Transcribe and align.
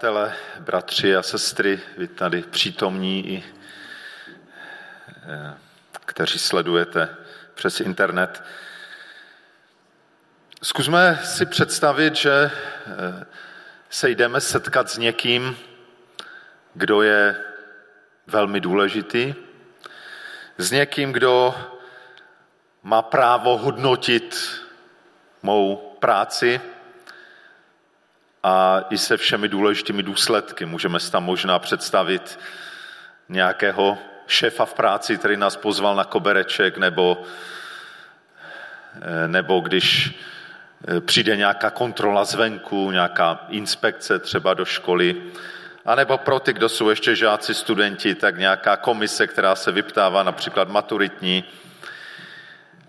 Přátelé, 0.00 0.34
bratři 0.60 1.16
a 1.16 1.22
sestry, 1.22 1.80
vy 1.96 2.08
tady 2.08 2.42
přítomní 2.42 3.28
i 3.28 3.44
eh, 5.08 5.54
kteří 6.06 6.38
sledujete 6.38 7.16
přes 7.54 7.80
internet. 7.80 8.42
Zkusme 10.62 11.20
si 11.24 11.46
představit, 11.46 12.16
že 12.16 12.32
eh, 12.32 13.26
se 13.90 14.10
jdeme 14.10 14.40
setkat 14.40 14.90
s 14.90 14.98
někým, 14.98 15.56
kdo 16.74 17.02
je 17.02 17.44
velmi 18.26 18.60
důležitý, 18.60 19.34
s 20.58 20.70
někým, 20.70 21.12
kdo 21.12 21.54
má 22.82 23.02
právo 23.02 23.58
hodnotit 23.58 24.60
mou 25.42 25.76
práci, 26.00 26.60
a 28.42 28.84
i 28.90 28.98
se 28.98 29.16
všemi 29.16 29.48
důležitými 29.48 30.02
důsledky. 30.02 30.66
Můžeme 30.66 31.00
si 31.00 31.12
tam 31.12 31.24
možná 31.24 31.58
představit 31.58 32.38
nějakého 33.28 33.98
šéfa 34.26 34.64
v 34.64 34.74
práci, 34.74 35.18
který 35.18 35.36
nás 35.36 35.56
pozval 35.56 35.96
na 35.96 36.04
kobereček, 36.04 36.78
nebo, 36.78 37.22
eh, 39.02 39.28
nebo 39.28 39.60
když 39.60 40.18
eh, 40.88 41.00
přijde 41.00 41.36
nějaká 41.36 41.70
kontrola 41.70 42.24
zvenku, 42.24 42.90
nějaká 42.90 43.46
inspekce 43.48 44.18
třeba 44.18 44.54
do 44.54 44.64
školy, 44.64 45.22
a 45.84 45.94
nebo 45.94 46.18
pro 46.18 46.40
ty, 46.40 46.52
kdo 46.52 46.68
jsou 46.68 46.90
ještě 46.90 47.16
žáci, 47.16 47.54
studenti, 47.54 48.14
tak 48.14 48.38
nějaká 48.38 48.76
komise, 48.76 49.26
která 49.26 49.54
se 49.56 49.72
vyptává, 49.72 50.22
například 50.22 50.68
maturitní. 50.68 51.44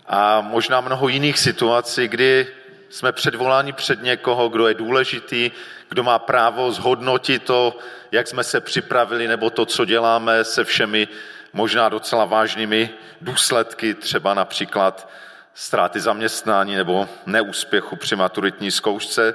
A 0.06 0.40
možná 0.40 0.80
mnoho 0.80 1.08
jiných 1.08 1.38
situací, 1.38 2.08
kdy 2.08 2.46
jsme 2.92 3.12
předvoláni 3.12 3.72
před 3.72 4.02
někoho, 4.02 4.48
kdo 4.48 4.68
je 4.68 4.74
důležitý, 4.74 5.50
kdo 5.88 6.02
má 6.02 6.18
právo 6.18 6.72
zhodnotit 6.72 7.42
to, 7.42 7.78
jak 8.12 8.28
jsme 8.28 8.44
se 8.44 8.60
připravili, 8.60 9.28
nebo 9.28 9.50
to, 9.50 9.66
co 9.66 9.84
děláme 9.84 10.44
se 10.44 10.64
všemi 10.64 11.08
možná 11.52 11.88
docela 11.88 12.24
vážnými 12.24 12.90
důsledky, 13.20 13.94
třeba 13.94 14.34
například 14.34 15.08
ztráty 15.54 16.00
zaměstnání 16.00 16.74
nebo 16.74 17.08
neúspěchu 17.26 17.96
při 17.96 18.16
maturitní 18.16 18.70
zkoušce. 18.70 19.34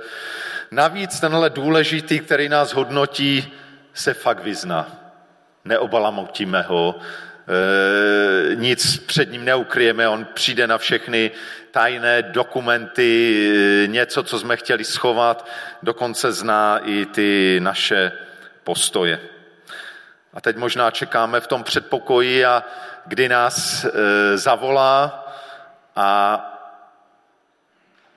Navíc 0.71 1.19
tenhle 1.19 1.49
důležitý, 1.49 2.19
který 2.19 2.49
nás 2.49 2.73
hodnotí, 2.73 3.53
se 3.93 4.13
fakt 4.13 4.43
vyzná. 4.43 4.87
Neobalamotíme 5.65 6.61
ho, 6.61 6.95
nic 8.55 8.97
před 8.97 9.31
ním 9.31 9.45
neukryjeme, 9.45 10.07
on 10.07 10.25
přijde 10.33 10.67
na 10.67 10.77
všechny 10.77 11.31
tajné 11.71 12.21
dokumenty, 12.21 13.11
eh, 13.83 13.87
něco, 13.87 14.23
co 14.23 14.39
jsme 14.39 14.57
chtěli 14.57 14.83
schovat, 14.83 15.47
dokonce 15.83 16.31
zná 16.31 16.79
i 16.83 17.05
ty 17.05 17.59
naše 17.63 18.11
postoje. 18.63 19.19
A 20.33 20.41
teď 20.41 20.57
možná 20.57 20.91
čekáme 20.91 21.39
v 21.39 21.47
tom 21.47 21.63
předpokoji, 21.63 22.45
a 22.45 22.63
kdy 23.05 23.29
nás 23.29 23.85
e, 23.85 23.89
zavolá 24.37 25.25
a 25.95 26.09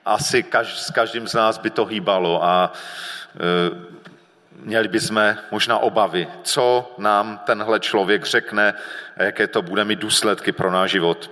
asi 0.05 0.45
s 0.63 0.91
každým 0.91 1.27
z 1.27 1.33
nás 1.33 1.57
by 1.57 1.69
to 1.69 1.85
hýbalo 1.85 2.43
a 2.43 2.73
měli 4.55 4.87
bychom 4.87 5.35
možná 5.51 5.77
obavy, 5.77 6.27
co 6.43 6.95
nám 6.97 7.37
tenhle 7.45 7.79
člověk 7.79 8.25
řekne 8.25 8.73
a 9.17 9.23
jaké 9.23 9.47
to 9.47 9.61
bude 9.61 9.85
mít 9.85 9.99
důsledky 9.99 10.51
pro 10.51 10.71
náš 10.71 10.91
život. 10.91 11.31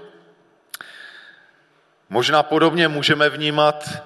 Možná 2.09 2.44
podobně 2.44 2.88
můžeme 2.88 3.30
vnímat 3.30 4.03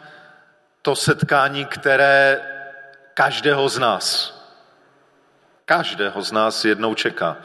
to 0.81 0.95
setkání, 0.95 1.65
které 1.65 2.41
každého 3.13 3.69
z 3.69 3.79
nás, 3.79 4.33
každého 5.65 6.21
z 6.21 6.31
nás 6.31 6.65
jednou 6.65 6.95
čeká. 6.95 7.37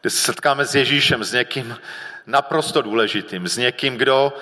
Kdy 0.00 0.10
se 0.10 0.18
setkáme 0.18 0.64
s 0.64 0.74
Ježíšem, 0.74 1.24
s 1.24 1.32
někým 1.32 1.76
naprosto 2.26 2.82
důležitým, 2.82 3.48
s 3.48 3.56
někým, 3.56 3.96
kdo, 3.96 4.32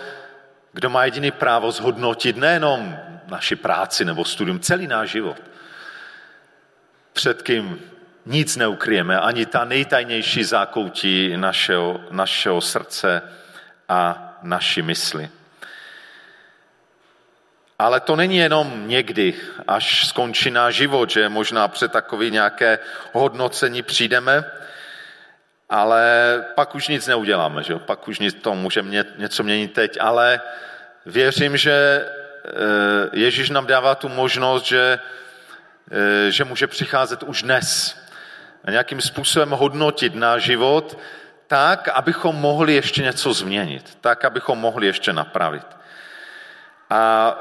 kdo 0.73 0.91
má 0.91 1.05
jediný 1.05 1.31
právo 1.31 1.73
zhodnotit 1.73 2.37
nejenom 2.37 2.99
naši 3.27 3.57
práci 3.57 4.05
nebo 4.05 4.25
studium, 4.25 4.61
celý 4.61 4.87
náš 4.87 5.11
život. 5.11 5.37
Před 7.17 7.43
kým 7.43 7.81
nic 8.27 8.57
neukryjeme, 8.57 9.21
ani 9.21 9.47
ta 9.47 9.65
nejtajnější 9.65 10.45
zákoutí 10.45 11.37
našeho, 11.37 12.01
našeho 12.11 12.61
srdce 12.61 13.23
a 13.89 14.33
naší 14.43 14.83
mysli. 14.83 15.31
Ale 17.79 18.01
to 18.01 18.17
není 18.17 18.37
jenom 18.37 18.89
někdy, 18.89 19.35
až 19.69 20.07
skončí 20.07 20.51
náš 20.51 20.75
život, 20.75 21.11
že 21.11 21.29
možná 21.29 21.69
před 21.69 21.93
takový 21.93 22.31
nějaké 22.31 22.79
hodnocení 23.13 23.83
přijdeme, 23.83 24.45
ale 25.69 26.05
pak 26.55 26.75
už 26.75 26.89
nic 26.89 27.07
neuděláme, 27.07 27.63
že? 27.63 27.75
pak 27.79 28.09
už 28.09 28.19
nic, 28.19 28.35
to 28.35 28.55
může 28.55 28.85
něco 29.17 29.43
měnit 29.43 29.73
teď, 29.73 29.99
ale 30.01 30.41
věřím, 31.07 31.57
že 31.57 31.73
eh, 31.73 32.53
Ježíš 33.13 33.51
nám 33.51 33.67
dává 33.67 33.95
tu 33.95 34.09
možnost, 34.09 34.65
že, 34.65 34.99
že 36.29 36.45
může 36.45 36.67
přicházet 36.67 37.23
už 37.23 37.43
dnes 37.43 37.99
a 38.65 38.71
nějakým 38.71 39.01
způsobem 39.01 39.51
hodnotit 39.51 40.15
náš 40.15 40.43
život 40.43 40.99
tak, 41.47 41.89
abychom 41.89 42.37
mohli 42.37 42.75
ještě 42.75 43.03
něco 43.03 43.33
změnit, 43.33 43.99
tak, 44.01 44.25
abychom 44.25 44.59
mohli 44.59 44.87
ještě 44.87 45.13
napravit. 45.13 45.67
A 46.91 47.33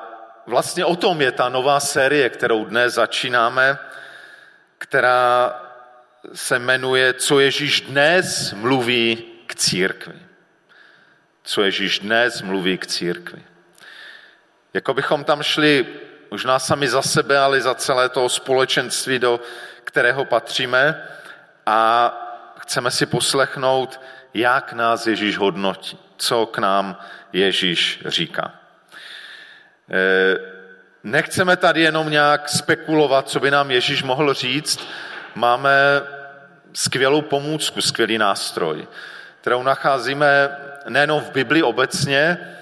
vlastně 0.47 0.85
o 0.85 0.95
tom 0.95 1.21
je 1.21 1.31
ta 1.31 1.49
nová 1.49 1.79
série, 1.79 2.29
kterou 2.29 2.65
dnes 2.65 2.93
začínáme, 2.93 3.77
která 4.77 5.61
se 6.33 6.59
jmenuje 6.59 7.13
Co 7.13 7.39
Ježíš 7.39 7.81
dnes 7.81 8.53
mluví 8.53 9.23
k 9.45 9.55
církvi. 9.55 10.19
Co 11.43 11.63
Ježíš 11.63 11.99
dnes 11.99 12.41
mluví 12.41 12.77
k 12.77 12.87
církvi. 12.87 13.43
Jako 14.73 14.93
bychom 14.93 15.23
tam 15.23 15.43
šli 15.43 15.85
možná 16.31 16.59
sami 16.59 16.87
za 16.87 17.01
sebe, 17.01 17.39
ale 17.39 17.61
za 17.61 17.75
celé 17.75 18.09
toho 18.09 18.29
společenství, 18.29 19.19
do 19.19 19.39
kterého 19.83 20.25
patříme 20.25 21.07
a 21.65 22.11
chceme 22.59 22.91
si 22.91 23.05
poslechnout, 23.05 24.01
jak 24.33 24.73
nás 24.73 25.07
Ježíš 25.07 25.37
hodnotí, 25.37 25.99
co 26.17 26.45
k 26.45 26.57
nám 26.57 26.97
Ježíš 27.33 28.03
říká. 28.05 28.51
Eh, 29.91 30.35
nechceme 31.03 31.57
tady 31.57 31.81
jenom 31.81 32.09
nějak 32.09 32.49
spekulovat, 32.49 33.29
co 33.29 33.39
by 33.39 33.51
nám 33.51 33.71
Ježíš 33.71 34.03
mohl 34.03 34.33
říct. 34.33 34.87
Máme 35.35 35.71
skvělou 36.73 37.21
pomůcku, 37.21 37.81
skvělý 37.81 38.17
nástroj, 38.17 38.87
kterou 39.41 39.63
nacházíme 39.63 40.49
nejenom 40.89 41.21
v 41.21 41.31
Bibli 41.31 41.63
obecně, 41.63 42.54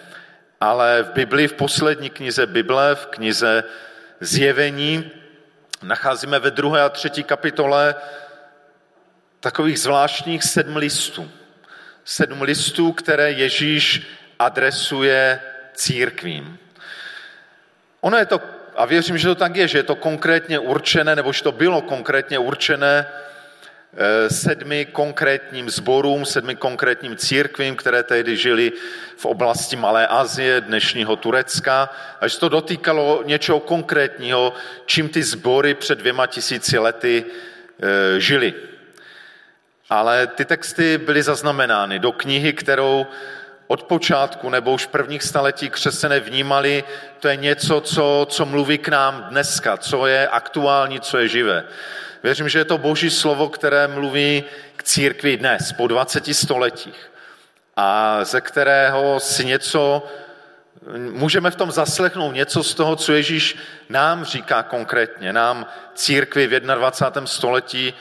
ale 0.64 1.04
v 1.04 1.12
Bibli, 1.12 1.48
v 1.48 1.54
poslední 1.54 2.10
knize 2.10 2.46
Bible, 2.46 2.96
v 2.96 3.06
knize 3.06 3.64
Zjevení, 4.20 5.12
nacházíme 5.82 6.40
ve 6.40 6.52
druhé 6.52 6.82
a 6.82 6.90
třetí 6.90 7.24
kapitole 7.24 7.96
takových 9.40 9.80
zvláštních 9.80 10.44
sedm 10.44 10.76
listů. 10.76 11.32
Sedm 12.06 12.42
listů, 12.42 12.92
které 12.92 13.32
Ježíš 13.32 14.08
adresuje 14.40 15.40
církvím. 15.74 16.60
Ono 18.02 18.18
je 18.18 18.26
to, 18.26 18.42
a 18.76 18.86
věřím, 18.86 19.18
že 19.18 19.28
to 19.28 19.36
tak 19.36 19.56
je, 19.56 19.68
že 19.68 19.78
je 19.78 19.84
to 19.84 19.96
konkrétně 19.96 20.60
určené, 20.60 21.16
nebo 21.16 21.34
že 21.34 21.44
to 21.44 21.52
bylo 21.52 21.82
konkrétně 21.82 22.40
určené 22.40 23.08
sedmi 24.28 24.86
konkrétním 24.86 25.70
zborům, 25.70 26.26
sedmi 26.26 26.56
konkrétním 26.56 27.18
církvím, 27.18 27.76
které 27.76 28.04
tehdy 28.04 28.38
žili 28.38 28.72
v 29.18 29.26
oblasti 29.26 29.76
Malé 29.76 30.08
Azie, 30.08 30.62
dnešního 30.62 31.16
Turecka, 31.16 31.90
a 32.22 32.28
že 32.28 32.40
to 32.40 32.50
dotýkalo 32.50 33.24
něčeho 33.26 33.60
konkrétního, 33.60 34.54
čím 34.86 35.10
ty 35.10 35.24
sbory 35.24 35.74
před 35.74 36.00
dvěma 36.00 36.28
tisíci 36.28 36.78
lety 36.78 37.26
eh, 37.26 38.20
žili. 38.20 38.54
Ale 39.90 40.28
ty 40.28 40.46
texty 40.46 40.98
byly 40.98 41.24
zaznamenány 41.24 42.00
do 42.00 42.12
knihy, 42.12 42.54
kterou 42.54 43.06
od 43.74 43.84
počátku 43.84 44.50
nebo 44.50 44.74
už 44.74 44.86
v 44.86 44.88
prvních 44.88 45.24
staletí 45.24 45.70
křesťané 45.70 46.20
vnímali, 46.20 46.84
to 47.20 47.28
je 47.28 47.36
něco, 47.36 47.82
co, 47.82 48.28
co 48.30 48.46
mluví 48.46 48.78
k 48.78 48.88
nám 48.88 49.26
dneska, 49.30 49.78
co 49.78 50.08
je 50.08 50.28
aktuální, 50.28 51.02
co 51.02 51.18
je 51.18 51.28
živé. 51.28 51.64
Věřím, 52.24 52.50
že 52.50 52.60
je 52.60 52.66
to 52.66 52.78
boží 52.78 53.10
slovo, 53.10 53.50
které 53.50 53.88
mluví 53.88 54.44
k 54.76 54.84
církvi 54.84 55.38
dnes, 55.38 55.72
po 55.74 55.88
20 55.88 56.36
stoletích. 56.36 57.12
A 57.76 58.20
ze 58.24 58.42
kterého 58.42 59.20
si 59.20 59.46
něco, 59.46 60.06
můžeme 60.98 61.52
v 61.52 61.56
tom 61.56 61.72
zaslechnout 61.72 62.32
něco 62.32 62.64
z 62.64 62.74
toho, 62.74 62.96
co 62.96 63.14
Ježíš 63.14 63.58
nám 63.90 64.26
říká 64.26 64.64
konkrétně, 64.64 65.34
nám 65.34 65.66
církvi 65.96 66.48
v 66.48 66.60
21. 66.60 67.28
století 67.28 67.94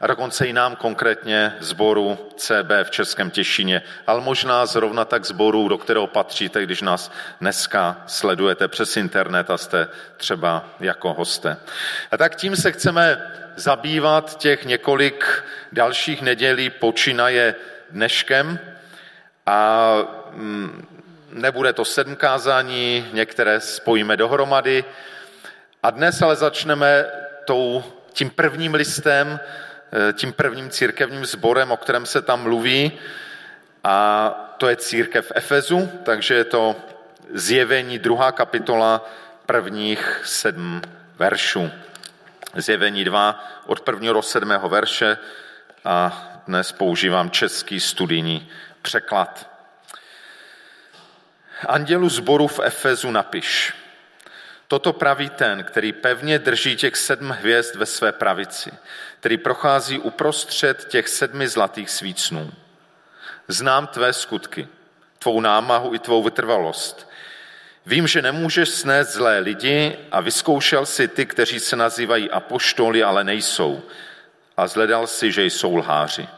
a 0.00 0.06
dokonce 0.06 0.46
i 0.46 0.52
nám 0.52 0.76
konkrétně 0.76 1.54
zboru 1.60 2.18
CB 2.36 2.70
v 2.82 2.90
Českém 2.90 3.30
Těšině, 3.30 3.82
ale 4.06 4.20
možná 4.20 4.66
zrovna 4.66 5.04
tak 5.04 5.24
zboru, 5.24 5.68
do 5.68 5.78
kterého 5.78 6.06
patříte, 6.06 6.62
když 6.62 6.82
nás 6.82 7.12
dneska 7.40 8.02
sledujete 8.06 8.68
přes 8.68 8.96
internet 8.96 9.50
a 9.50 9.56
jste 9.56 9.88
třeba 10.16 10.64
jako 10.80 11.12
hosté. 11.12 11.56
A 12.10 12.16
tak 12.16 12.36
tím 12.36 12.56
se 12.56 12.72
chceme 12.72 13.32
zabývat 13.56 14.38
těch 14.38 14.64
několik 14.64 15.44
dalších 15.72 16.22
nedělí 16.22 16.70
počínaje 16.70 17.54
dneškem 17.90 18.58
a 19.46 19.92
mm, 20.30 20.86
nebude 21.32 21.72
to 21.72 21.84
sedm 21.84 22.16
kázání, 22.16 23.08
některé 23.12 23.60
spojíme 23.60 24.16
dohromady. 24.16 24.84
A 25.82 25.90
dnes 25.90 26.22
ale 26.22 26.36
začneme 26.36 27.04
tou, 27.44 27.84
tím 28.12 28.30
prvním 28.30 28.74
listem, 28.74 29.40
tím 30.12 30.32
prvním 30.32 30.70
církevním 30.70 31.26
sborem, 31.26 31.72
o 31.72 31.76
kterém 31.76 32.06
se 32.06 32.22
tam 32.22 32.42
mluví. 32.42 32.92
A 33.84 34.28
to 34.58 34.68
je 34.68 34.76
církev 34.76 35.32
Efezu, 35.34 35.90
takže 36.02 36.34
je 36.34 36.44
to 36.44 36.76
zjevení 37.34 37.98
druhá 37.98 38.32
kapitola 38.32 39.10
prvních 39.46 40.20
sedm 40.24 40.82
veršů. 41.16 41.70
Zjevení 42.54 43.04
2 43.04 43.44
od 43.66 43.80
prvního 43.80 44.14
do 44.14 44.22
sedmého 44.22 44.68
verše 44.68 45.18
a 45.84 46.22
dnes 46.46 46.72
používám 46.72 47.30
český 47.30 47.80
studijní 47.80 48.48
překlad. 48.82 49.50
Andělu 51.66 52.08
zboru 52.08 52.46
v 52.46 52.60
Efezu 52.62 53.10
napiš. 53.10 53.74
Toto 54.68 54.92
praví 54.92 55.30
ten, 55.30 55.64
který 55.64 55.92
pevně 55.92 56.38
drží 56.38 56.76
těch 56.76 56.96
sedm 56.96 57.30
hvězd 57.30 57.76
ve 57.76 57.86
své 57.86 58.12
pravici, 58.12 58.72
který 59.20 59.36
prochází 59.38 59.98
uprostřed 59.98 60.84
těch 60.88 61.08
sedmi 61.08 61.48
zlatých 61.48 61.90
svícnů. 61.90 62.52
Znám 63.48 63.86
tvé 63.86 64.12
skutky, 64.12 64.68
tvou 65.18 65.40
námahu 65.40 65.94
i 65.94 65.98
tvou 65.98 66.22
vytrvalost. 66.22 67.10
Vím, 67.86 68.06
že 68.06 68.22
nemůžeš 68.22 68.68
snést 68.68 69.12
zlé 69.12 69.38
lidi 69.38 69.98
a 70.10 70.20
vyzkoušel 70.20 70.86
si 70.86 71.08
ty, 71.08 71.26
kteří 71.26 71.60
se 71.60 71.76
nazývají 71.76 72.30
apoštoly, 72.30 73.02
ale 73.02 73.24
nejsou. 73.24 73.82
A 74.56 74.66
zhledal 74.66 75.06
si, 75.06 75.32
že 75.32 75.44
jsou 75.44 75.76
lháři. 75.76 76.28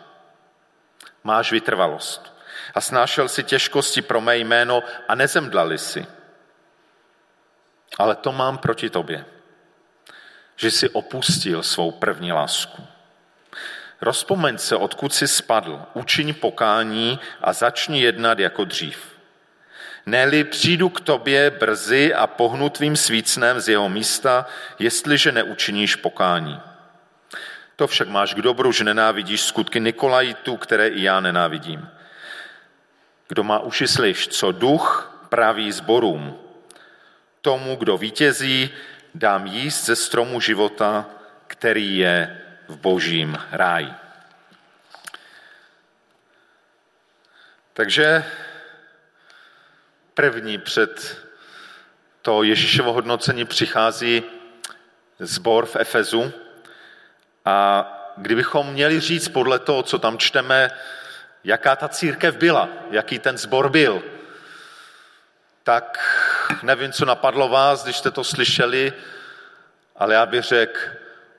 Máš 1.24 1.52
vytrvalost 1.52 2.34
a 2.74 2.80
snášel 2.80 3.28
si 3.28 3.42
těžkosti 3.42 4.02
pro 4.02 4.20
mé 4.20 4.38
jméno 4.38 4.82
a 5.08 5.14
nezemdlali 5.14 5.78
si. 5.78 6.06
Ale 7.98 8.14
to 8.14 8.32
mám 8.32 8.58
proti 8.58 8.90
tobě, 8.90 9.24
že 10.56 10.70
jsi 10.70 10.88
opustil 10.88 11.62
svou 11.62 11.90
první 11.90 12.32
lásku. 12.32 12.82
Rozpomeň 14.00 14.58
se, 14.58 14.76
odkud 14.76 15.14
jsi 15.14 15.28
spadl, 15.28 15.82
učiň 15.94 16.34
pokání 16.34 17.20
a 17.40 17.52
začni 17.52 18.00
jednat 18.00 18.38
jako 18.38 18.64
dřív. 18.64 19.18
Neli 20.06 20.44
přijdu 20.44 20.88
k 20.88 21.00
tobě 21.00 21.50
brzy 21.50 22.14
a 22.14 22.26
pohnu 22.26 22.68
tvým 22.68 22.96
svícnem 22.96 23.60
z 23.60 23.68
jeho 23.68 23.88
místa, 23.88 24.46
jestliže 24.78 25.32
neučiníš 25.32 25.96
pokání. 25.96 26.60
To 27.76 27.86
však 27.86 28.08
máš 28.08 28.34
k 28.34 28.42
dobru, 28.42 28.72
že 28.72 28.84
nenávidíš 28.84 29.40
skutky 29.40 29.80
Nikolajtu, 29.80 30.56
které 30.56 30.88
i 30.88 31.02
já 31.02 31.20
nenávidím. 31.20 31.88
Kdo 33.28 33.44
má 33.44 33.58
uši 33.58 33.88
slyš, 33.88 34.28
co 34.28 34.52
duch 34.52 35.12
praví 35.28 35.72
zborům. 35.72 36.38
Tomu, 37.42 37.76
kdo 37.76 37.98
vítězí, 37.98 38.70
dám 39.14 39.46
jíst 39.46 39.84
ze 39.84 39.96
stromu 39.96 40.40
života, 40.40 41.06
který 41.46 41.98
je 41.98 42.40
v 42.68 42.76
božím 42.76 43.38
ráji. 43.50 43.88
Takže 47.72 48.24
první 50.14 50.58
před 50.58 51.24
to 52.22 52.42
Ježíšovo 52.42 52.92
hodnocení 52.92 53.44
přichází 53.44 54.22
zbor 55.18 55.66
v 55.66 55.76
Efezu 55.76 56.32
a 57.44 57.86
kdybychom 58.16 58.72
měli 58.72 59.00
říct 59.00 59.28
podle 59.28 59.58
toho, 59.58 59.82
co 59.82 59.98
tam 59.98 60.18
čteme, 60.18 60.70
jaká 61.44 61.76
ta 61.76 61.88
církev 61.88 62.36
byla, 62.36 62.68
jaký 62.90 63.18
ten 63.18 63.38
zbor 63.38 63.68
byl, 63.68 64.02
tak 65.62 65.98
nevím, 66.62 66.92
co 66.92 67.04
napadlo 67.04 67.48
vás, 67.48 67.84
když 67.84 67.96
jste 67.96 68.10
to 68.10 68.24
slyšeli, 68.24 68.92
ale 69.96 70.14
já 70.14 70.26
bych 70.26 70.44
řekl, 70.44 70.80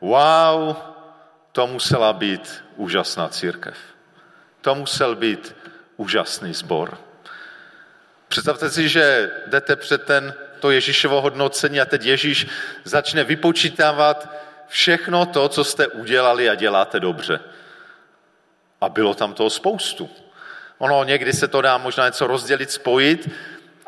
wow, 0.01 0.75
to 1.51 1.67
musela 1.67 2.13
být 2.13 2.63
úžasná 2.75 3.27
církev. 3.27 3.77
To 4.61 4.75
musel 4.75 5.15
být 5.15 5.55
úžasný 5.97 6.53
sbor. 6.53 6.97
Představte 8.27 8.69
si, 8.69 8.89
že 8.89 9.31
jdete 9.47 9.75
před 9.75 10.03
ten, 10.03 10.33
to 10.59 10.71
Ježíšovo 10.71 11.21
hodnocení 11.21 11.81
a 11.81 11.85
teď 11.85 12.05
Ježíš 12.05 12.47
začne 12.83 13.23
vypočítávat 13.23 14.29
všechno 14.67 15.25
to, 15.25 15.49
co 15.49 15.63
jste 15.63 15.87
udělali 15.87 16.49
a 16.49 16.55
děláte 16.55 16.99
dobře. 16.99 17.39
A 18.81 18.89
bylo 18.89 19.13
tam 19.13 19.33
toho 19.33 19.49
spoustu. 19.49 20.09
Ono 20.77 21.03
někdy 21.03 21.33
se 21.33 21.47
to 21.47 21.61
dá 21.61 21.77
možná 21.77 22.05
něco 22.05 22.27
rozdělit, 22.27 22.71
spojit, 22.71 23.29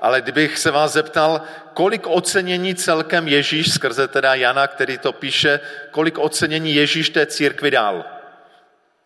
ale 0.02 0.22
kdybych 0.22 0.58
se 0.58 0.72
vás 0.72 0.94
zeptal, 0.94 1.42
kolik 1.74 2.08
ocenění 2.08 2.76
celkem 2.76 3.28
Ježíš, 3.28 3.74
skrze 3.74 4.08
teda 4.08 4.36
Jana, 4.36 4.68
který 4.68 4.98
to 4.98 5.14
píše, 5.14 5.60
kolik 5.92 6.18
ocenění 6.18 6.76
Ježíš 6.76 7.10
té 7.10 7.26
církvi 7.26 7.72
dal? 7.72 8.06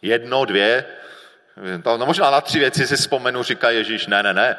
Jedno, 0.02 0.46
dvě? 0.46 0.86
No 1.86 2.06
možná 2.06 2.32
na 2.32 2.42
tři 2.42 2.60
věci 2.60 2.88
si 2.88 2.96
vzpomenu, 2.96 3.44
říká 3.44 3.70
Ježíš, 3.70 4.08
ne, 4.08 4.24
ne, 4.24 4.34
ne. 4.34 4.58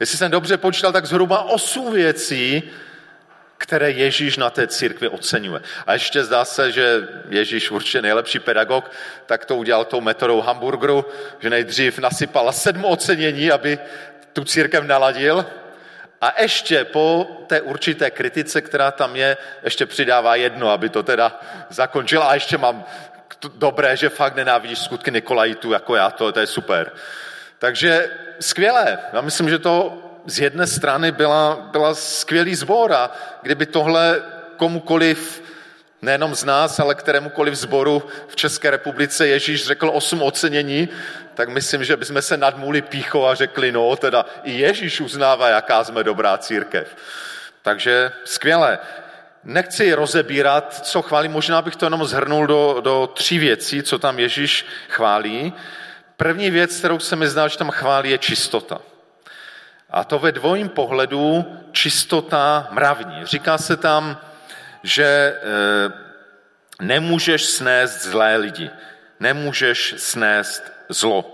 Jestli 0.00 0.18
jsem 0.18 0.30
dobře 0.30 0.56
počítal, 0.56 0.92
tak 0.92 1.06
zhruba 1.06 1.42
osm 1.42 1.92
věcí, 1.92 2.62
které 3.58 3.90
Ježíš 3.90 4.36
na 4.36 4.50
té 4.50 4.66
církvi 4.66 5.08
oceňuje. 5.08 5.60
A 5.86 5.92
ještě 5.92 6.24
zdá 6.24 6.44
se, 6.44 6.72
že 6.72 7.08
Ježíš 7.28 7.70
určitě 7.70 8.02
nejlepší 8.02 8.38
pedagog, 8.38 8.90
tak 9.26 9.44
to 9.44 9.56
udělal 9.56 9.84
tou 9.84 10.00
metodou 10.00 10.40
hamburgeru, 10.40 11.04
že 11.40 11.50
nejdřív 11.50 11.98
nasypal 11.98 12.52
sedm 12.52 12.84
ocenění, 12.84 13.50
aby 13.50 13.78
tu 14.36 14.44
církev 14.44 14.84
naladil 14.84 15.46
a 16.20 16.42
ještě 16.42 16.84
po 16.84 17.28
té 17.46 17.60
určité 17.60 18.10
kritice, 18.10 18.60
která 18.60 18.90
tam 18.90 19.16
je, 19.16 19.36
ještě 19.64 19.86
přidává 19.86 20.36
jedno, 20.36 20.70
aby 20.70 20.88
to 20.88 21.02
teda 21.02 21.40
zakončil. 21.70 22.22
A 22.22 22.34
ještě 22.34 22.58
mám 22.58 22.84
dobré, 23.54 23.96
že 23.96 24.08
fakt 24.08 24.36
nenávidíš 24.36 24.78
skutky 24.78 25.10
Nikolajitu 25.10 25.72
jako 25.72 25.96
já, 25.96 26.10
to, 26.10 26.32
to 26.32 26.40
je 26.40 26.46
super. 26.46 26.92
Takže 27.58 28.10
skvělé. 28.40 28.98
Já 29.12 29.20
myslím, 29.20 29.48
že 29.48 29.58
to 29.58 30.02
z 30.26 30.40
jedné 30.40 30.66
strany 30.66 31.12
byla, 31.12 31.68
byla 31.72 31.94
skvělý 31.94 32.54
zbor 32.54 32.92
a 32.92 33.10
kdyby 33.42 33.66
tohle 33.66 34.22
komukoliv, 34.56 35.42
nejenom 36.02 36.34
z 36.34 36.44
nás, 36.44 36.80
ale 36.80 36.94
kterémukoliv 36.94 37.54
zboru 37.54 38.02
v 38.28 38.36
České 38.36 38.70
republice 38.70 39.28
Ježíš 39.28 39.66
řekl 39.66 39.90
osm 39.94 40.22
ocenění, 40.22 40.88
tak 41.34 41.48
myslím, 41.48 41.84
že 41.84 41.96
bychom 41.96 42.22
se 42.22 42.36
nadmuli 42.36 42.82
píchou 42.82 43.26
a 43.26 43.34
řekli, 43.34 43.72
no 43.72 43.96
teda 43.96 44.26
i 44.42 44.52
Ježíš 44.52 45.00
uznává, 45.00 45.48
jaká 45.48 45.84
jsme 45.84 46.04
dobrá 46.04 46.38
církev. 46.38 46.96
Takže 47.62 48.12
skvělé. 48.24 48.78
Nechci 49.44 49.94
rozebírat, 49.94 50.86
co 50.86 51.02
chválí, 51.02 51.28
možná 51.28 51.62
bych 51.62 51.76
to 51.76 51.86
jenom 51.86 52.04
zhrnul 52.04 52.46
do, 52.46 52.80
do 52.80 53.06
tří 53.14 53.38
věcí, 53.38 53.82
co 53.82 53.98
tam 53.98 54.18
Ježíš 54.18 54.66
chválí. 54.88 55.52
První 56.16 56.50
věc, 56.50 56.78
kterou 56.78 56.98
se 56.98 57.16
mi 57.16 57.28
zdá, 57.28 57.48
že 57.48 57.58
tam 57.58 57.70
chválí, 57.70 58.10
je 58.10 58.18
čistota. 58.18 58.78
A 59.90 60.04
to 60.04 60.18
ve 60.18 60.32
dvojím 60.32 60.68
pohledu 60.68 61.44
čistota 61.72 62.68
mravní. 62.70 63.24
Říká 63.24 63.58
se 63.58 63.76
tam, 63.76 64.20
že 64.86 65.04
e, 65.04 65.34
nemůžeš 66.80 67.44
snést 67.44 68.02
zlé 68.02 68.36
lidi, 68.36 68.70
nemůžeš 69.20 69.94
snést 69.96 70.72
zlo. 70.88 71.32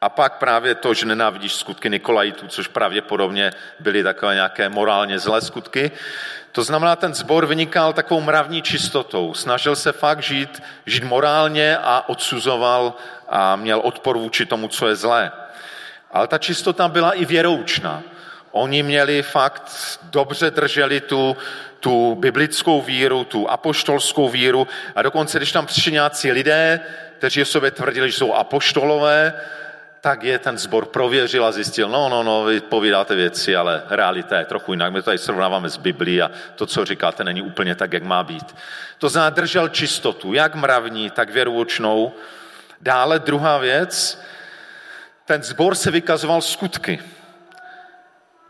A 0.00 0.08
pak 0.08 0.38
právě 0.38 0.74
to, 0.74 0.94
že 0.94 1.06
nenávidíš 1.06 1.54
skutky 1.54 1.90
Nikolajitů, 1.90 2.48
což 2.48 2.68
pravděpodobně 2.68 3.52
byly 3.80 4.02
takové 4.02 4.34
nějaké 4.34 4.68
morálně 4.68 5.18
zlé 5.18 5.40
skutky. 5.40 5.90
To 6.52 6.62
znamená, 6.62 6.96
ten 6.96 7.14
zbor 7.14 7.46
vynikal 7.46 7.92
takovou 7.92 8.20
mravní 8.20 8.62
čistotou. 8.62 9.34
Snažil 9.34 9.76
se 9.76 9.92
fakt 9.92 10.22
žít, 10.22 10.62
žít 10.86 11.04
morálně 11.04 11.78
a 11.78 12.08
odsuzoval 12.08 12.94
a 13.28 13.56
měl 13.56 13.80
odpor 13.84 14.18
vůči 14.18 14.46
tomu, 14.46 14.68
co 14.68 14.88
je 14.88 14.96
zlé. 14.96 15.32
Ale 16.10 16.26
ta 16.26 16.38
čistota 16.38 16.88
byla 16.88 17.12
i 17.12 17.24
věroučná. 17.24 18.02
Oni 18.52 18.82
měli 18.82 19.22
fakt, 19.22 19.98
dobře 20.02 20.50
drželi 20.50 21.00
tu, 21.00 21.36
tu 21.80 22.14
biblickou 22.14 22.82
víru, 22.82 23.24
tu 23.24 23.50
apoštolskou 23.50 24.28
víru 24.28 24.68
a 24.94 25.02
dokonce, 25.02 25.38
když 25.38 25.52
tam 25.52 25.66
přišli 25.66 25.92
nějací 25.92 26.32
lidé, 26.32 26.80
kteří 27.18 27.42
o 27.42 27.44
sobě 27.44 27.70
tvrdili, 27.70 28.10
že 28.10 28.16
jsou 28.16 28.32
apoštolové, 28.32 29.32
tak 30.00 30.22
je 30.22 30.38
ten 30.38 30.58
zbor 30.58 30.86
prověřil 30.86 31.44
a 31.44 31.52
zjistil, 31.52 31.88
no, 31.88 32.08
no, 32.08 32.22
no, 32.22 32.44
vy 32.44 32.60
povídáte 32.60 33.14
věci, 33.14 33.56
ale 33.56 33.82
realita 33.88 34.38
je 34.38 34.44
trochu 34.44 34.72
jinak. 34.72 34.92
My 34.92 34.98
to 34.98 35.04
tady 35.04 35.18
srovnáváme 35.18 35.68
s 35.68 35.76
Biblí 35.76 36.22
a 36.22 36.30
to, 36.54 36.66
co 36.66 36.84
říkáte, 36.84 37.24
není 37.24 37.42
úplně 37.42 37.74
tak, 37.74 37.92
jak 37.92 38.02
má 38.02 38.24
být. 38.24 38.56
To 38.98 39.08
znamená, 39.08 39.30
držel 39.30 39.68
čistotu, 39.68 40.34
jak 40.34 40.54
mravní, 40.54 41.10
tak 41.10 41.30
věroučnou. 41.30 42.12
Dále 42.80 43.18
druhá 43.18 43.58
věc, 43.58 44.22
ten 45.24 45.42
zbor 45.42 45.74
se 45.74 45.90
vykazoval 45.90 46.40
skutky. 46.40 47.00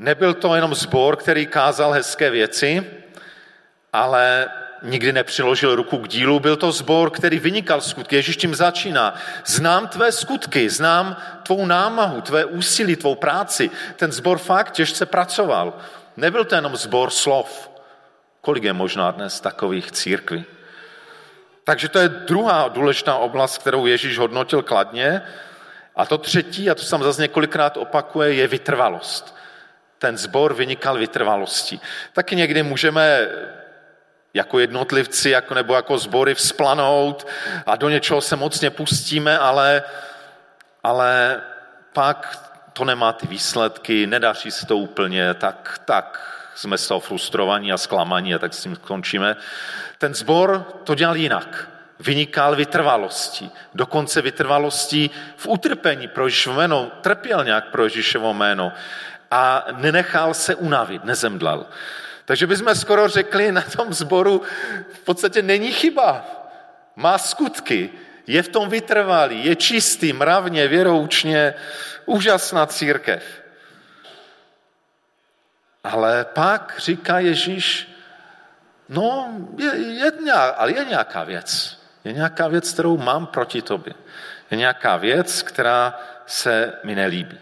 Nebyl 0.02 0.34
to 0.34 0.54
jenom 0.54 0.74
zbor, 0.74 1.16
který 1.16 1.46
kázal 1.46 1.92
hezké 1.92 2.30
věci, 2.30 2.90
ale 3.92 4.48
nikdy 4.82 5.12
nepřiložil 5.12 5.76
ruku 5.76 5.98
k 5.98 6.08
dílu, 6.08 6.40
byl 6.40 6.56
to 6.56 6.72
zbor, 6.72 7.10
který 7.10 7.38
vynikal 7.38 7.80
skutky. 7.80 8.16
Ježíš 8.16 8.36
tím 8.36 8.54
začíná. 8.54 9.14
Znám 9.46 9.88
tvé 9.88 10.12
skutky, 10.12 10.70
znám 10.70 11.16
tvou 11.42 11.66
námahu, 11.66 12.20
tvé 12.20 12.44
úsilí, 12.44 12.96
tvou 12.96 13.14
práci. 13.14 13.70
Ten 13.96 14.12
zbor 14.12 14.38
fakt 14.38 14.70
těžce 14.70 15.06
pracoval. 15.06 15.78
Nebyl 16.16 16.44
to 16.44 16.54
jenom 16.54 16.76
zbor 16.76 17.10
slov. 17.10 17.70
Kolik 18.40 18.64
je 18.64 18.72
možná 18.72 19.10
dnes 19.10 19.40
takových 19.40 19.92
církví? 19.92 20.44
Takže 21.64 21.88
to 21.88 21.98
je 21.98 22.08
druhá 22.08 22.68
důležitá 22.68 23.14
oblast, 23.14 23.58
kterou 23.58 23.86
Ježíš 23.86 24.18
hodnotil 24.18 24.62
kladně. 24.62 25.22
A 25.96 26.06
to 26.06 26.18
třetí, 26.18 26.70
a 26.70 26.74
to 26.74 26.82
sam 26.82 27.02
zase 27.02 27.22
několikrát 27.22 27.76
opakuje, 27.76 28.34
je 28.34 28.46
vytrvalost. 28.46 29.41
Ten 30.02 30.18
zbor 30.18 30.54
vynikal 30.54 30.98
vytrvalostí. 30.98 31.80
Taky 32.12 32.36
někdy 32.36 32.62
můžeme 32.62 33.28
jako 34.34 34.58
jednotlivci 34.58 35.30
jako, 35.30 35.54
nebo 35.54 35.74
jako 35.74 35.98
sbory 35.98 36.34
vzplanout 36.34 37.26
a 37.66 37.76
do 37.76 37.88
něčeho 37.88 38.20
se 38.20 38.36
mocně 38.36 38.70
pustíme, 38.70 39.38
ale, 39.38 39.82
ale 40.82 41.40
pak 41.92 42.48
to 42.72 42.84
nemá 42.84 43.12
ty 43.12 43.26
výsledky, 43.26 44.06
nedaří 44.06 44.50
se 44.50 44.66
to 44.66 44.76
úplně, 44.76 45.34
tak, 45.34 45.80
tak 45.84 46.38
jsme 46.54 46.78
z 46.78 46.88
toho 46.88 47.00
frustrovaní 47.00 47.72
a 47.72 47.78
zklamaní 47.78 48.34
a 48.34 48.38
tak 48.38 48.54
s 48.54 48.62
tím 48.62 48.76
končíme. 48.76 49.36
Ten 49.98 50.14
zbor 50.14 50.80
to 50.84 50.94
dělal 50.94 51.16
jinak. 51.16 51.68
Vynikal 52.00 52.56
vytrvalostí. 52.56 53.50
Dokonce 53.74 54.22
vytrvalostí 54.22 55.10
v 55.36 55.46
utrpení 55.46 56.08
pro 56.08 56.24
Ježíšovo 56.26 56.56
jméno. 56.56 56.90
Trpěl 57.00 57.44
nějak 57.44 57.64
pro 57.70 57.84
Ježíšovo 57.84 58.34
jméno. 58.34 58.72
A 59.32 59.64
nenechal 59.72 60.34
se 60.34 60.54
unavit, 60.54 61.04
nezemdlel. 61.04 61.66
Takže 62.24 62.46
bychom 62.46 62.74
skoro 62.74 63.08
řekli 63.08 63.52
na 63.52 63.62
tom 63.62 63.92
zboru, 63.92 64.42
v 64.92 65.00
podstatě 65.00 65.42
není 65.42 65.72
chyba. 65.72 66.24
Má 66.96 67.18
skutky, 67.18 67.90
je 68.26 68.42
v 68.42 68.48
tom 68.48 68.68
vytrvalý, 68.68 69.44
je 69.44 69.56
čistý, 69.56 70.12
mravně, 70.12 70.68
věroučně, 70.68 71.54
úžasná 72.04 72.66
církev. 72.66 73.24
Ale 75.84 76.24
pak 76.24 76.74
říká 76.78 77.18
Ježíš, 77.18 77.88
no, 78.88 79.32
je, 79.58 79.76
je, 79.76 80.32
ale 80.32 80.72
je 80.72 80.84
nějaká 80.84 81.24
věc. 81.24 81.80
Je 82.04 82.12
nějaká 82.12 82.48
věc, 82.48 82.72
kterou 82.72 82.96
mám 82.96 83.26
proti 83.26 83.62
tobě. 83.62 83.94
Je 84.50 84.56
nějaká 84.58 84.96
věc, 84.96 85.42
která 85.42 86.00
se 86.26 86.72
mi 86.84 86.94
nelíbí. 86.94 87.38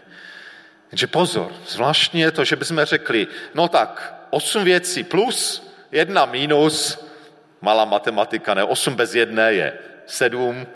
Takže 0.91 1.07
pozor, 1.07 1.51
zvláštně 1.67 2.23
je 2.23 2.31
to, 2.31 2.43
že 2.43 2.55
bychom 2.55 2.85
řekli, 2.85 3.27
no 3.53 3.67
tak, 3.67 4.13
osm 4.29 4.63
věcí 4.63 5.03
plus, 5.03 5.71
jedna 5.91 6.25
minus, 6.25 7.05
malá 7.61 7.85
matematika, 7.85 8.53
ne, 8.53 8.63
osm 8.63 8.95
bez 8.95 9.15
jedné 9.15 9.53
je 9.53 9.73
sedm, 10.05 10.67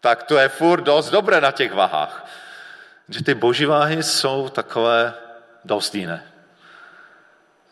tak 0.00 0.22
to 0.22 0.38
je 0.38 0.48
furt 0.48 0.80
dost 0.80 1.10
dobré 1.10 1.40
na 1.40 1.52
těch 1.52 1.72
vahách. 1.72 2.30
Že 3.08 3.24
ty 3.24 3.34
boží 3.34 3.64
váhy 3.64 4.02
jsou 4.02 4.48
takové 4.48 5.14
dost 5.64 5.94
jiné. 5.94 6.24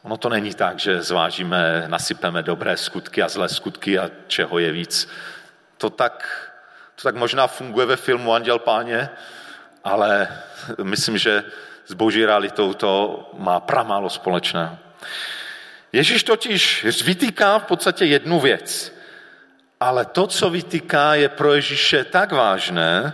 Ono 0.02 0.16
to 0.16 0.28
není 0.28 0.54
tak, 0.54 0.78
že 0.78 1.02
zvážíme, 1.02 1.84
nasypeme 1.86 2.42
dobré 2.42 2.76
skutky 2.76 3.22
a 3.22 3.28
zlé 3.28 3.48
skutky 3.48 3.98
a 3.98 4.10
čeho 4.26 4.58
je 4.58 4.72
víc. 4.72 5.08
To 5.78 5.90
tak, 5.90 6.48
to 6.96 7.02
tak 7.02 7.14
možná 7.14 7.46
funguje 7.46 7.86
ve 7.86 7.96
filmu 7.96 8.32
Anděl 8.32 8.58
páně, 8.58 9.08
ale 9.84 10.28
myslím, 10.82 11.18
že 11.18 11.44
s 11.86 11.92
boží 11.92 12.24
realitou 12.26 12.74
to 12.74 13.30
má 13.38 13.60
pramálo 13.60 14.10
společného. 14.10 14.78
Ježíš 15.92 16.24
totiž 16.24 16.84
vytýká 17.04 17.58
v 17.58 17.64
podstatě 17.64 18.04
jednu 18.04 18.40
věc, 18.40 18.94
ale 19.80 20.04
to, 20.04 20.26
co 20.26 20.50
vytýká, 20.50 21.14
je 21.14 21.28
pro 21.28 21.54
Ježíše 21.54 22.04
tak 22.04 22.32
vážné, 22.32 23.12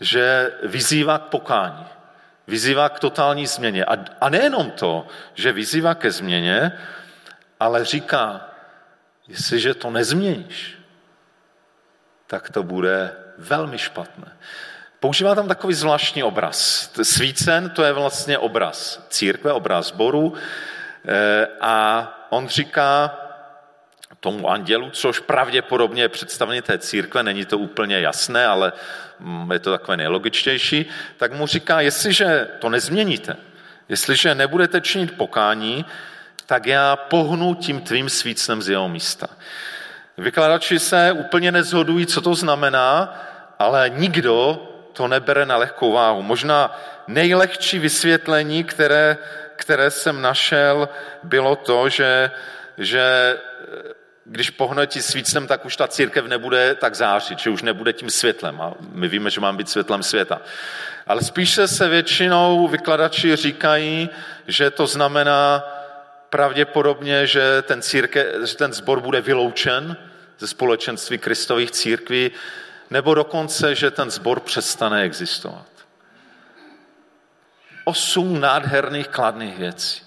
že 0.00 0.52
vyzývá 0.62 1.18
k 1.18 1.22
pokání. 1.22 1.86
Vyzývá 2.46 2.88
k 2.88 2.98
totální 2.98 3.46
změně. 3.46 3.84
A, 3.84 3.96
a 4.20 4.28
nejenom 4.28 4.70
to, 4.70 5.06
že 5.34 5.52
vyzývá 5.52 5.94
ke 5.94 6.10
změně, 6.10 6.72
ale 7.60 7.84
říká, 7.84 8.50
jestliže 9.28 9.74
to 9.74 9.90
nezměníš, 9.90 10.78
tak 12.26 12.50
to 12.50 12.62
bude 12.62 13.16
velmi 13.38 13.78
špatné. 13.78 14.36
Používá 15.02 15.34
tam 15.34 15.48
takový 15.48 15.74
zvláštní 15.74 16.22
obraz. 16.22 16.90
Svícen 17.02 17.70
to 17.70 17.84
je 17.84 17.92
vlastně 17.92 18.38
obraz 18.38 19.06
církve, 19.08 19.52
obraz 19.52 19.90
boru 19.90 20.34
eh, 20.34 21.46
a 21.60 22.08
on 22.30 22.48
říká 22.48 23.18
tomu 24.20 24.50
andělu, 24.50 24.90
což 24.90 25.18
pravděpodobně 25.18 26.02
je 26.02 26.08
představení 26.08 26.62
té 26.62 26.78
církve, 26.78 27.22
není 27.22 27.44
to 27.44 27.58
úplně 27.58 28.00
jasné, 28.00 28.46
ale 28.46 28.72
mm, 29.18 29.52
je 29.52 29.58
to 29.58 29.70
takové 29.70 29.96
nejlogičtější, 29.96 30.86
tak 31.16 31.32
mu 31.32 31.46
říká, 31.46 31.80
jestliže 31.80 32.48
to 32.58 32.68
nezměníte, 32.68 33.36
jestliže 33.88 34.34
nebudete 34.34 34.80
činit 34.80 35.16
pokání, 35.16 35.84
tak 36.46 36.66
já 36.66 36.96
pohnu 36.96 37.54
tím 37.54 37.80
tvým 37.80 38.08
svícnem 38.08 38.62
z 38.62 38.68
jeho 38.68 38.88
místa. 38.88 39.26
Vykladači 40.18 40.78
se 40.78 41.12
úplně 41.12 41.52
nezhodují, 41.52 42.06
co 42.06 42.20
to 42.20 42.34
znamená, 42.34 43.20
ale 43.58 43.90
nikdo 43.90 44.68
to 44.92 45.08
nebere 45.08 45.46
na 45.46 45.56
lehkou 45.56 45.92
váhu. 45.92 46.22
Možná 46.22 46.80
nejlehčí 47.06 47.78
vysvětlení, 47.78 48.64
které, 48.64 49.18
které 49.56 49.90
jsem 49.90 50.22
našel, 50.22 50.88
bylo 51.22 51.56
to, 51.56 51.88
že, 51.88 52.30
že 52.78 53.38
když 54.24 54.50
pohnetí 54.50 55.02
svícnem, 55.02 55.46
tak 55.46 55.64
už 55.64 55.76
ta 55.76 55.88
církev 55.88 56.26
nebude 56.26 56.74
tak 56.74 56.94
zářit, 56.94 57.38
že 57.38 57.50
už 57.50 57.62
nebude 57.62 57.92
tím 57.92 58.10
světlem. 58.10 58.60
A 58.60 58.74
my 58.92 59.08
víme, 59.08 59.30
že 59.30 59.40
mám 59.40 59.56
být 59.56 59.68
světlem 59.68 60.02
světa. 60.02 60.40
Ale 61.06 61.22
spíše 61.22 61.68
se 61.68 61.88
většinou 61.88 62.68
vykladači 62.68 63.36
říkají, 63.36 64.10
že 64.46 64.70
to 64.70 64.86
znamená 64.86 65.64
pravděpodobně, 66.30 67.26
že 67.26 67.62
ten, 67.62 67.82
círke, 67.82 68.26
že 68.44 68.56
ten 68.56 68.72
zbor 68.72 69.00
bude 69.00 69.20
vyloučen 69.20 69.96
ze 70.38 70.46
společenství 70.46 71.18
kristových 71.18 71.70
církví, 71.70 72.30
nebo 72.92 73.14
dokonce, 73.14 73.74
že 73.74 73.90
ten 73.90 74.10
zbor 74.10 74.40
přestane 74.40 75.02
existovat. 75.02 75.66
Osm 77.84 78.40
nádherných 78.40 79.08
kladných 79.08 79.58
věcí. 79.58 80.02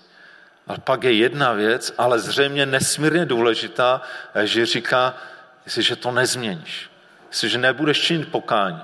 Ale 0.67 0.77
pak 0.77 1.03
je 1.03 1.13
jedna 1.13 1.53
věc, 1.53 1.93
ale 1.97 2.19
zřejmě 2.19 2.65
nesmírně 2.65 3.25
důležitá, 3.25 4.01
že 4.43 4.65
říká, 4.65 5.17
jestliže 5.65 5.95
to 5.95 6.11
nezměníš, 6.11 6.89
jestliže 7.27 7.57
nebudeš 7.57 8.01
činit 8.01 8.31
pokání, 8.31 8.81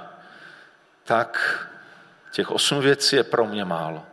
tak 1.03 1.60
těch 2.31 2.51
osm 2.51 2.81
věcí 2.81 3.15
je 3.15 3.24
pro 3.24 3.46
mě 3.46 3.65
málo. 3.65 4.05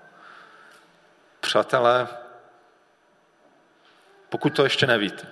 Přátelé, 1.40 2.08
pokud 4.28 4.56
to 4.56 4.64
ještě 4.64 4.86
nevíte, 4.86 5.26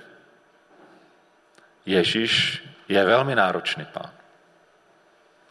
Ježíš 1.87 2.65
je 2.89 3.05
velmi 3.05 3.35
náročný 3.35 3.85
pán. 3.85 4.11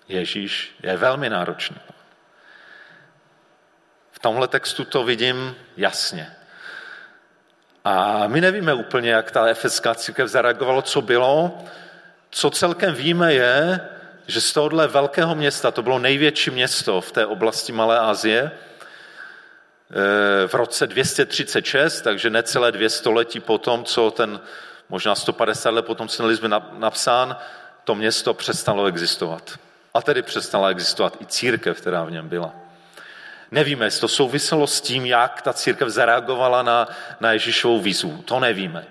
Ježíš 0.08 0.76
je 0.84 0.98
velmi 0.98 1.30
náročný. 1.30 1.78
V 4.12 4.20
tomhle 4.20 4.48
textu 4.48 4.86
to 4.86 5.04
vidím 5.04 5.56
jasně. 5.78 6.36
A 7.84 8.28
my 8.28 8.42
nevíme 8.42 8.74
úplně, 8.74 9.10
jak 9.10 9.32
ta 9.32 9.48
efeská 9.48 9.96
církev 9.96 10.28
zareagovala, 10.28 10.82
co 10.82 11.02
bylo. 11.02 11.64
Co 12.30 12.50
celkem 12.50 12.94
víme 12.94 13.34
je, 13.34 13.80
že 14.28 14.42
z 14.42 14.54
tohohle 14.54 14.88
velkého 14.88 15.36
města, 15.36 15.72
to 15.72 15.82
bylo 15.82 16.00
největší 16.00 16.52
město 16.52 17.02
v 17.02 17.12
té 17.12 17.26
oblasti 17.26 17.72
Malé 17.72 18.00
Asie, 18.00 18.52
eh, 18.52 20.48
v 20.48 20.54
roce 20.54 20.88
236, 20.88 22.02
takže 22.02 22.30
necelé 22.30 22.72
dvě 22.72 22.90
století 22.90 23.40
potom, 23.40 23.84
co 23.84 24.12
ten, 24.12 24.40
možná 24.90 25.16
150 25.16 25.70
let 25.70 25.86
potom, 25.86 26.08
co 26.08 26.18
ten 26.18 26.26
list 26.26 26.40
byl 26.40 26.62
napsán, 26.78 27.38
to 27.84 27.96
město 27.96 28.34
přestalo 28.34 28.86
existovat. 28.86 29.60
A 29.96 30.02
tedy 30.02 30.22
přestala 30.22 30.70
existovat 30.70 31.18
i 31.22 31.26
církev, 31.26 31.82
která 31.82 32.04
v 32.04 32.12
něm 32.12 32.30
byla. 32.30 32.54
Nevíme, 33.52 33.86
jestli 33.86 34.02
to 34.02 34.08
souviselo 34.08 34.68
s 34.68 34.82
tím, 34.82 35.06
jak 35.06 35.42
ta 35.42 35.54
církev 35.54 35.88
zareagovala 35.90 36.64
na, 36.64 36.88
na 37.20 37.32
Ježíšovou 37.32 37.80
výzvu. 37.80 38.22
To 38.26 38.40
nevíme. 38.40 38.86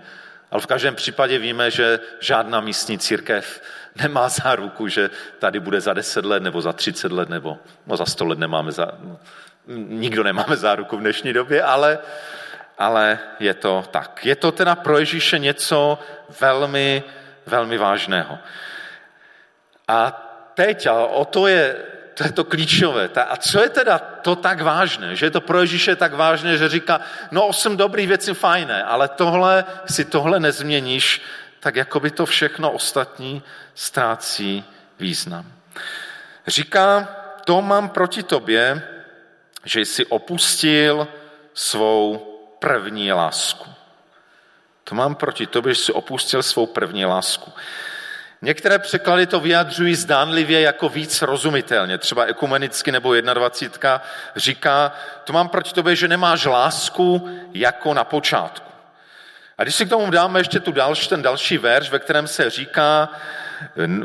Ale 0.51 0.61
v 0.61 0.67
každém 0.67 0.95
případě 0.95 1.39
víme, 1.39 1.71
že 1.71 2.01
žádná 2.21 2.61
místní 2.61 2.99
církev 2.99 3.63
nemá 3.97 4.29
záruku, 4.29 4.89
že 4.89 5.11
tady 5.39 5.61
bude 5.61 5.81
za 5.81 5.93
10 5.93 6.25
let, 6.25 6.43
nebo 6.43 6.61
za 6.61 6.73
30 6.73 7.13
let, 7.13 7.29
nebo 7.29 7.59
no 7.87 7.97
za 7.97 8.07
100 8.07 8.25
let 8.25 8.39
nemáme 8.39 8.73
za, 8.73 8.89
nikdo 9.89 10.23
nemáme 10.23 10.57
záruku 10.57 10.97
v 10.97 11.01
dnešní 11.01 11.33
době, 11.33 11.63
ale, 11.63 11.99
ale 12.79 13.19
je 13.41 13.55
to 13.55 13.85
tak. 13.91 14.27
Je 14.27 14.37
to 14.37 14.53
teda 14.53 14.75
pro 14.75 14.99
Ježíše 14.99 15.39
něco 15.39 15.99
velmi, 16.41 17.03
velmi 17.47 17.79
vážného. 17.79 18.39
A 19.89 20.24
teď, 20.55 20.87
a 20.87 20.95
o 20.95 21.25
to 21.25 21.47
je, 21.47 21.77
to 22.15 22.25
je 22.25 22.33
to 22.33 22.45
klíčové. 22.45 23.09
A 23.29 23.37
co 23.37 23.61
je 23.61 23.69
teda 23.69 23.99
to 23.99 24.37
tak 24.37 24.61
vážné? 24.61 25.17
Že 25.17 25.27
je 25.27 25.31
to 25.31 25.41
pro 25.41 25.61
Ježíše 25.61 25.97
tak 25.97 26.15
vážné, 26.15 26.59
že 26.59 26.69
říká, 26.69 27.01
no 27.31 27.47
osm 27.47 27.77
dobrých 27.77 28.09
věcí 28.09 28.35
fajné, 28.35 28.83
ale 28.83 29.09
tohle, 29.09 29.65
si 29.87 30.05
tohle 30.05 30.41
nezměníš, 30.41 31.23
tak 31.61 31.77
jako 31.77 32.01
by 32.01 32.11
to 32.11 32.27
všechno 32.27 32.71
ostatní 32.71 33.43
ztrácí 33.75 34.65
význam. 34.99 35.53
Říká, 36.47 37.09
to 37.45 37.63
mám 37.63 37.89
proti 37.89 38.23
tobě, 38.23 38.83
že 39.65 39.81
jsi 39.81 40.07
opustil 40.07 41.09
svou 41.55 42.19
první 42.59 43.13
lásku. 43.13 43.71
To 44.85 44.95
mám 44.95 45.15
proti 45.15 45.47
tobě, 45.47 45.75
že 45.75 45.81
jsi 45.81 45.93
opustil 45.93 46.43
svou 46.43 46.67
první 46.67 47.05
lásku. 47.05 47.53
Některé 48.45 48.79
překlady 48.79 49.27
to 49.27 49.41
vyjadřují 49.41 49.95
zdánlivě 49.95 50.61
jako 50.61 50.89
víc 50.89 51.23
rozumitelně. 51.23 51.99
Třeba 51.99 52.25
ekumenicky 52.25 52.93
nebo 52.93 53.21
21 53.21 54.03
říká, 54.37 54.93
to 55.25 55.33
mám 55.33 55.49
proti 55.49 55.73
tobě, 55.73 55.97
že 55.97 56.09
nemáš 56.09 56.45
lásku 56.45 57.29
jako 57.55 57.95
na 57.95 58.05
počátku. 58.05 58.73
A 59.59 59.63
když 59.63 59.75
si 59.75 59.87
k 59.87 59.89
tomu 59.89 60.11
dáme 60.11 60.41
ještě 60.41 60.61
tu 60.61 60.73
další, 60.73 61.09
ten 61.09 61.23
další 61.23 61.59
verš, 61.59 61.91
ve 61.91 61.99
kterém 61.99 62.27
se 62.27 62.51
říká, 62.51 63.09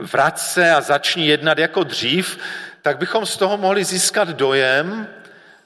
vrať 0.01 0.37
se 0.37 0.71
a 0.71 0.81
začni 0.81 1.27
jednat 1.27 1.57
jako 1.57 1.83
dřív, 1.83 2.39
tak 2.81 2.97
bychom 2.97 3.25
z 3.25 3.37
toho 3.37 3.57
mohli 3.57 3.83
získat 3.83 4.27
dojem, 4.27 5.07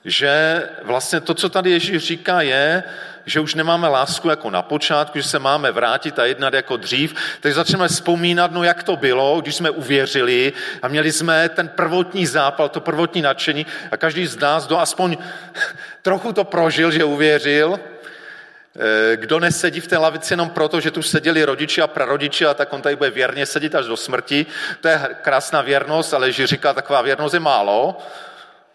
že 0.06 0.64
vlastně 0.84 1.22
to, 1.22 1.34
co 1.34 1.50
tady 1.50 1.72
Ježíš 1.72 2.04
říká, 2.04 2.42
je, 2.42 2.84
že 3.26 3.40
už 3.40 3.56
nemáme 3.56 3.88
lásku 3.88 4.30
jako 4.30 4.50
na 4.50 4.62
počátku, 4.62 5.20
že 5.20 5.28
se 5.28 5.40
máme 5.40 5.72
vrátit 5.72 6.20
a 6.20 6.26
jednat 6.26 6.54
jako 6.54 6.78
dřív, 6.78 7.16
tak 7.40 7.54
začneme 7.54 7.88
vzpomínat, 7.88 8.52
no 8.52 8.64
jak 8.64 8.84
to 8.84 8.96
bylo, 8.96 9.42
když 9.42 9.56
jsme 9.56 9.70
uvěřili 9.70 10.54
a 10.82 10.88
měli 10.88 11.12
jsme 11.12 11.50
ten 11.50 11.68
prvotní 11.68 12.26
zápal, 12.26 12.70
to 12.70 12.82
prvotní 12.82 13.22
nadšení 13.22 13.66
a 13.92 13.98
každý 13.98 14.28
z 14.28 14.40
nás, 14.40 14.68
kdo 14.68 14.80
aspoň 14.80 15.18
trochu 16.02 16.34
to 16.34 16.44
prožil, 16.44 16.92
že 16.92 17.04
uvěřil, 17.04 17.80
eh, 17.80 19.18
kdo 19.18 19.40
nesedí 19.40 19.80
v 19.80 19.88
té 19.88 19.98
lavici 19.98 20.34
jenom 20.34 20.50
proto, 20.50 20.80
že 20.80 20.92
tu 20.92 21.02
seděli 21.02 21.44
rodiči 21.44 21.82
a 21.82 21.88
prarodiči 21.88 22.46
a 22.46 22.54
tak 22.54 22.74
on 22.74 22.82
tady 22.82 22.96
bude 22.96 23.10
věrně 23.10 23.46
sedět 23.46 23.76
až 23.76 23.86
do 23.86 23.98
smrti. 23.98 24.46
To 24.82 24.88
je 24.88 25.02
krásná 25.22 25.62
věrnost, 25.62 26.14
ale 26.14 26.28
Ježíš 26.28 26.46
říká, 26.46 26.74
taková 26.74 27.02
věrnost 27.02 27.34
je 27.34 27.40
málo. 27.40 27.98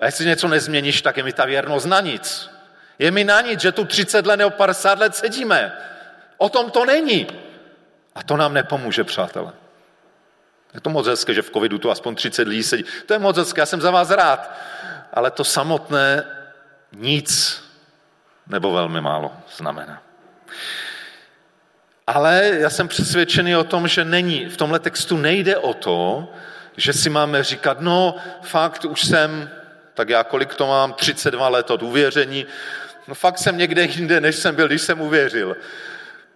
A 0.00 0.06
jestli 0.06 0.26
něco 0.26 0.48
nezměníš, 0.48 1.02
tak 1.02 1.16
je 1.16 1.22
mi 1.22 1.32
ta 1.32 1.44
věrnost 1.44 1.86
na 1.86 2.00
nic. 2.00 2.57
Je 2.98 3.10
mi 3.10 3.24
na 3.24 3.40
nic, 3.40 3.60
že 3.60 3.72
tu 3.72 3.84
30 3.84 4.26
let 4.26 4.36
nebo 4.36 4.50
50 4.50 4.98
let 4.98 5.16
sedíme. 5.16 5.72
O 6.36 6.48
tom 6.48 6.70
to 6.70 6.84
není. 6.84 7.26
A 8.14 8.22
to 8.22 8.36
nám 8.36 8.54
nepomůže, 8.54 9.04
přátelé. 9.04 9.52
Je 10.74 10.80
to 10.80 10.90
moc 10.90 11.06
hezké, 11.06 11.34
že 11.34 11.42
v 11.42 11.50
covidu 11.50 11.78
tu 11.78 11.90
aspoň 11.90 12.14
30 12.14 12.48
lidí 12.48 12.62
sedí. 12.62 12.84
To 13.06 13.12
je 13.12 13.18
moc 13.18 13.36
hezké, 13.36 13.60
já 13.60 13.66
jsem 13.66 13.80
za 13.80 13.90
vás 13.90 14.10
rád. 14.10 14.50
Ale 15.12 15.30
to 15.30 15.44
samotné 15.44 16.24
nic 16.92 17.62
nebo 18.46 18.72
velmi 18.72 19.00
málo 19.00 19.32
znamená. 19.56 20.02
Ale 22.06 22.50
já 22.52 22.70
jsem 22.70 22.88
přesvědčený 22.88 23.56
o 23.56 23.64
tom, 23.64 23.88
že 23.88 24.04
není, 24.04 24.46
v 24.46 24.56
tomhle 24.56 24.78
textu 24.78 25.16
nejde 25.16 25.56
o 25.56 25.74
to, 25.74 26.28
že 26.76 26.92
si 26.92 27.10
máme 27.10 27.42
říkat, 27.42 27.80
no 27.80 28.16
fakt, 28.42 28.84
už 28.84 29.04
jsem, 29.04 29.50
tak 29.94 30.08
já 30.08 30.24
kolik 30.24 30.54
to 30.54 30.66
mám, 30.66 30.92
32 30.92 31.48
let 31.48 31.70
od 31.70 31.82
uvěření, 31.82 32.46
No 33.08 33.14
fakt 33.14 33.38
jsem 33.38 33.56
někde 33.56 33.84
jinde, 33.84 34.20
než 34.20 34.36
jsem 34.36 34.54
byl, 34.54 34.68
když 34.68 34.82
jsem 34.82 35.00
uvěřil. 35.00 35.56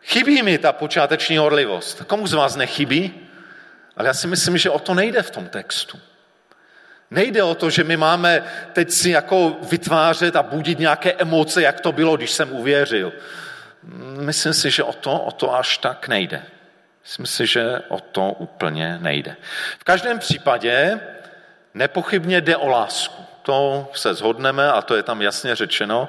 Chybí 0.03 0.43
mi 0.43 0.59
ta 0.59 0.73
počáteční 0.73 1.37
horlivost. 1.37 2.05
Komu 2.05 2.27
z 2.27 2.33
vás 2.33 2.57
nechybí? 2.57 3.29
Ale 3.97 4.09
já 4.09 4.15
si 4.15 4.27
myslím, 4.27 4.59
že 4.59 4.71
o 4.71 4.79
to 4.79 4.95
nejde 4.95 5.23
v 5.23 5.31
tom 5.31 5.49
textu. 5.49 6.01
Nejde 7.11 7.43
o 7.43 7.55
to, 7.55 7.71
že 7.71 7.85
my 7.85 7.97
máme 7.97 8.45
teď 8.73 8.91
si 8.91 9.11
jako 9.11 9.57
vytvářet 9.71 10.37
a 10.37 10.43
budit 10.43 10.79
nějaké 10.79 11.13
emoce, 11.13 11.63
jak 11.63 11.81
to 11.81 11.93
bylo, 11.93 12.17
když 12.17 12.31
jsem 12.31 12.53
uvěřil. 12.53 13.13
Myslím 14.21 14.53
si, 14.53 14.71
že 14.71 14.83
o 14.83 14.93
to, 14.93 15.19
o 15.19 15.33
to 15.33 15.55
až 15.55 15.79
tak 15.79 16.09
nejde. 16.09 16.43
Myslím 17.03 17.27
si, 17.27 17.47
že 17.47 17.81
o 17.89 18.01
to 18.01 18.33
úplně 18.33 18.99
nejde. 18.99 19.37
V 19.79 19.85
každém 19.85 20.19
případě 20.19 21.01
nepochybně 21.75 22.41
jde 22.41 22.57
o 22.57 22.69
lásku 22.69 23.32
to 23.43 23.91
se 23.95 24.15
zhodneme 24.15 24.73
a 24.73 24.83
to 24.83 24.97
je 24.97 25.03
tam 25.03 25.23
jasně 25.23 25.55
řečeno. 25.55 26.09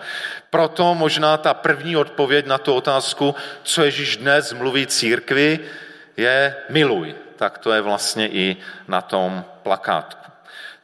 Proto 0.49 0.95
možná 0.95 1.37
ta 1.37 1.53
první 1.53 1.97
odpověď 1.97 2.45
na 2.45 2.57
tu 2.57 2.73
otázku, 2.73 3.35
co 3.63 3.83
Ježíš 3.83 4.17
dnes 4.17 4.53
mluví 4.53 4.87
církvi, 4.87 5.59
je 6.17 6.55
miluj. 6.69 7.15
Tak 7.35 7.57
to 7.57 7.73
je 7.73 7.81
vlastně 7.81 8.27
i 8.27 8.57
na 8.87 9.01
tom 9.01 9.45
plakátku. 9.63 10.31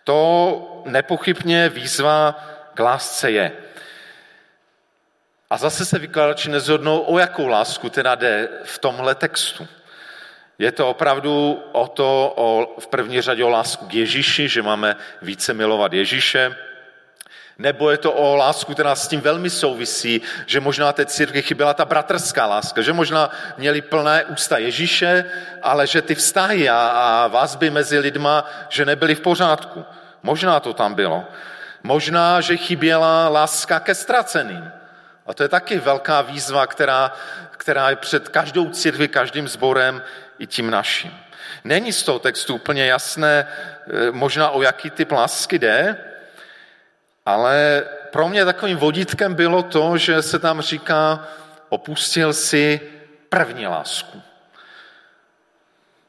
To 0.03 0.81
nepochybně 0.85 1.69
výzva 1.69 2.43
k 2.73 2.79
lásce 2.79 3.31
je. 3.31 3.51
A 5.49 5.57
zase 5.57 5.85
se 5.85 5.99
vykladači 5.99 6.49
nezhodnou, 6.49 6.99
o 6.99 7.19
jakou 7.19 7.47
lásku 7.47 7.89
teda 7.89 8.15
jde 8.15 8.49
v 8.63 8.77
tomhle 8.79 9.15
textu. 9.15 9.67
Je 10.59 10.71
to 10.71 10.89
opravdu 10.89 11.63
o 11.71 11.87
to, 11.87 12.33
o, 12.35 12.75
v 12.79 12.87
první 12.87 13.21
řadě 13.21 13.43
o 13.43 13.49
lásku 13.49 13.85
k 13.85 13.93
Ježíši, 13.93 14.47
že 14.47 14.61
máme 14.61 14.95
více 15.21 15.53
milovat 15.53 15.93
Ježíše, 15.93 16.55
nebo 17.59 17.91
je 17.91 17.97
to 17.97 18.11
o 18.11 18.35
lásku, 18.35 18.73
která 18.73 18.95
s 18.95 19.07
tím 19.07 19.21
velmi 19.21 19.49
souvisí, 19.49 20.21
že 20.45 20.59
možná 20.59 20.93
té 20.93 21.05
církvi 21.05 21.41
chyběla 21.41 21.73
ta 21.73 21.85
bratrská 21.85 22.45
láska, 22.45 22.81
že 22.81 22.93
možná 22.93 23.29
měli 23.57 23.81
plné 23.81 24.25
ústa 24.25 24.57
Ježíše, 24.57 25.25
ale 25.61 25.87
že 25.87 26.01
ty 26.01 26.15
vztahy 26.15 26.69
a, 26.69 26.87
a 26.87 27.27
vazby 27.27 27.69
mezi 27.69 27.99
lidma, 27.99 28.45
že 28.69 28.85
nebyly 28.85 29.15
v 29.15 29.21
pořádku. 29.21 29.85
Možná 30.23 30.59
to 30.59 30.73
tam 30.73 30.93
bylo. 30.93 31.23
Možná, 31.83 32.41
že 32.41 32.57
chyběla 32.57 33.29
láska 33.29 33.79
ke 33.79 33.95
ztraceným. 33.95 34.71
A 35.27 35.33
to 35.33 35.43
je 35.43 35.49
taky 35.49 35.79
velká 35.79 36.21
výzva, 36.21 36.67
která, 36.67 37.11
která 37.51 37.89
je 37.89 37.95
před 37.95 38.29
každou 38.29 38.69
církví, 38.69 39.07
každým 39.07 39.47
sborem 39.47 40.01
i 40.39 40.47
tím 40.47 40.69
naším. 40.69 41.11
Není 41.63 41.93
z 41.93 42.03
toho 42.03 42.19
textu 42.19 42.55
úplně 42.55 42.85
jasné, 42.85 43.47
e, 44.07 44.11
možná 44.11 44.49
o 44.49 44.61
jaký 44.61 44.89
typ 44.89 45.11
lásky 45.11 45.59
jde, 45.59 45.97
ale 47.25 47.83
pro 48.11 48.29
mě 48.29 48.45
takovým 48.45 48.77
vodítkem 48.77 49.35
bylo 49.35 49.63
to, 49.63 49.97
že 49.97 50.21
se 50.21 50.39
tam 50.39 50.61
říká, 50.61 51.27
opustil 51.69 52.33
si 52.33 52.81
první 53.29 53.67
lásku. 53.67 54.21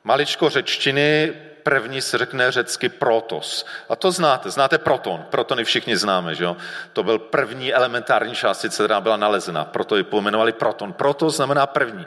Maličko 0.05 0.51
řečtiny 0.51 1.35
první 1.71 2.03
se 2.03 2.19
řekne 2.19 2.53
řecky 2.53 2.89
protos. 2.89 3.67
A 3.89 3.97
to 3.97 4.11
znáte, 4.13 4.51
znáte 4.51 4.79
proton. 4.79 5.25
Protony 5.31 5.65
všichni 5.65 5.97
známe, 5.97 6.35
že 6.35 6.45
jo? 6.45 6.57
To 6.93 7.03
byl 7.03 7.19
první 7.19 7.75
elementární 7.75 8.35
částice, 8.35 8.83
která 8.83 9.01
byla 9.01 9.17
nalezena, 9.17 9.65
proto 9.65 9.97
ji 9.97 10.03
pojmenovali 10.03 10.53
proton. 10.53 10.93
Proto 10.93 11.31
znamená 11.31 11.67
první. 11.67 12.07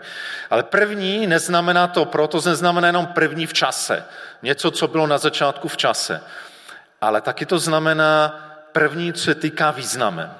Ale 0.49 0.63
první 0.63 1.28
neznamená 1.28 1.88
to, 1.88 2.06
proto 2.06 2.41
neznamená 2.45 2.88
jenom 2.88 3.08
první 3.08 3.47
v 3.47 3.54
čase. 3.54 4.04
Něco, 4.41 4.71
co 4.71 4.88
bylo 4.88 5.08
na 5.08 5.17
začátku 5.17 5.67
v 5.67 5.78
čase. 5.78 6.21
Ale 7.02 7.21
taky 7.21 7.45
to 7.45 7.60
znamená 7.60 8.36
první, 8.71 9.13
co 9.13 9.23
se 9.23 9.36
týká 9.36 9.71
významem. 9.71 10.34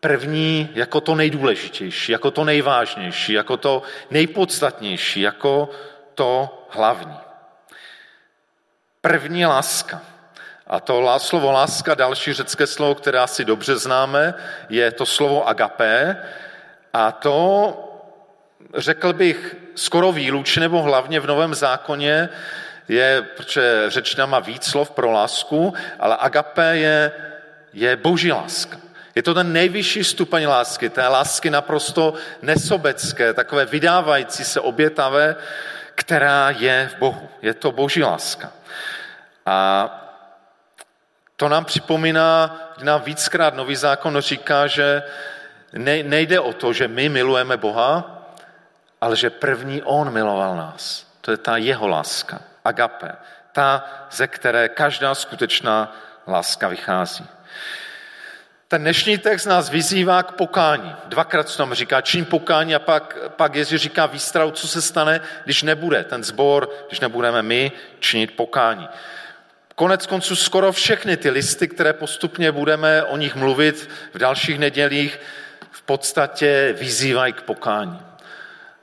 První 0.00 0.68
jako 0.74 1.00
to 1.00 1.14
nejdůležitější, 1.14 2.12
jako 2.12 2.30
to 2.30 2.44
nejvážnější, 2.44 3.32
jako 3.32 3.56
to 3.56 3.82
nejpodstatnější, 4.10 5.20
jako 5.20 5.70
to 6.14 6.66
hlavní. 6.70 7.27
První 9.00 9.46
láska. 9.46 10.00
A 10.66 10.80
to 10.80 11.18
slovo 11.18 11.52
láska, 11.52 11.94
další 11.94 12.32
řecké 12.32 12.66
slovo, 12.66 12.94
které 12.94 13.18
asi 13.18 13.44
dobře 13.44 13.76
známe, 13.76 14.34
je 14.68 14.90
to 14.90 15.06
slovo 15.06 15.48
agapé. 15.48 16.16
A 16.92 17.12
to, 17.12 17.74
řekl 18.74 19.12
bych, 19.12 19.56
skoro 19.74 20.12
výlučně 20.12 20.60
nebo 20.60 20.82
hlavně 20.82 21.20
v 21.20 21.26
Novém 21.26 21.54
zákoně 21.54 22.28
je, 22.88 23.22
protože 23.36 23.84
řečtina 23.88 24.26
má 24.26 24.40
víc 24.40 24.64
slov 24.64 24.90
pro 24.90 25.10
lásku, 25.10 25.74
ale 25.98 26.16
agapé 26.20 26.76
je, 26.76 27.12
je 27.72 27.96
boží 27.96 28.32
láska. 28.32 28.78
Je 29.14 29.22
to 29.22 29.34
ten 29.34 29.52
nejvyšší 29.52 30.04
stupeň 30.04 30.46
lásky, 30.46 30.88
té 30.88 31.08
lásky 31.08 31.50
naprosto 31.50 32.14
nesobecké, 32.42 33.32
takové 33.32 33.66
vydávající 33.66 34.44
se 34.44 34.60
obětavé, 34.60 35.36
která 35.98 36.50
je 36.50 36.90
v 36.94 36.98
Bohu. 36.98 37.28
Je 37.42 37.54
to 37.54 37.72
boží 37.72 38.02
láska. 38.02 38.52
A 39.46 39.88
to 41.36 41.48
nám 41.48 41.64
připomíná, 41.64 42.56
nám 42.82 43.02
víckrát 43.02 43.54
nový 43.54 43.76
zákon 43.76 44.20
říká, 44.20 44.66
že 44.66 45.02
nejde 46.02 46.40
o 46.40 46.52
to, 46.52 46.72
že 46.72 46.88
my 46.88 47.08
milujeme 47.08 47.56
Boha, 47.56 48.22
ale 49.00 49.16
že 49.16 49.30
první 49.30 49.82
on 49.82 50.10
miloval 50.10 50.56
nás. 50.56 51.06
To 51.20 51.30
je 51.30 51.36
ta 51.36 51.56
jeho 51.56 51.88
láska, 51.88 52.40
agape, 52.64 53.12
ta, 53.52 53.84
ze 54.10 54.26
které 54.26 54.68
každá 54.68 55.14
skutečná 55.14 55.92
láska 56.26 56.68
vychází. 56.68 57.26
Ten 58.70 58.82
dnešní 58.82 59.18
text 59.18 59.46
nás 59.46 59.70
vyzývá 59.70 60.22
k 60.22 60.32
pokání. 60.32 60.94
Dvakrát 61.04 61.48
se 61.48 61.58
tam 61.58 61.74
říká 61.74 62.00
čin 62.00 62.24
pokání 62.24 62.74
a 62.74 62.78
pak, 62.78 63.16
pak 63.28 63.54
Ježíš 63.54 63.80
říká 63.80 64.06
výstrahu, 64.06 64.50
co 64.50 64.68
se 64.68 64.82
stane, 64.82 65.20
když 65.44 65.62
nebude 65.62 66.04
ten 66.04 66.24
zbor, 66.24 66.70
když 66.88 67.00
nebudeme 67.00 67.42
my 67.42 67.72
činit 68.00 68.36
pokání. 68.36 68.88
Konec 69.74 70.06
konců 70.06 70.36
skoro 70.36 70.72
všechny 70.72 71.16
ty 71.16 71.30
listy, 71.30 71.68
které 71.68 71.92
postupně 71.92 72.52
budeme 72.52 73.04
o 73.04 73.16
nich 73.16 73.34
mluvit 73.34 73.90
v 74.14 74.18
dalších 74.18 74.58
nedělích, 74.58 75.20
v 75.70 75.82
podstatě 75.82 76.74
vyzývají 76.78 77.32
k 77.32 77.42
pokání. 77.42 78.02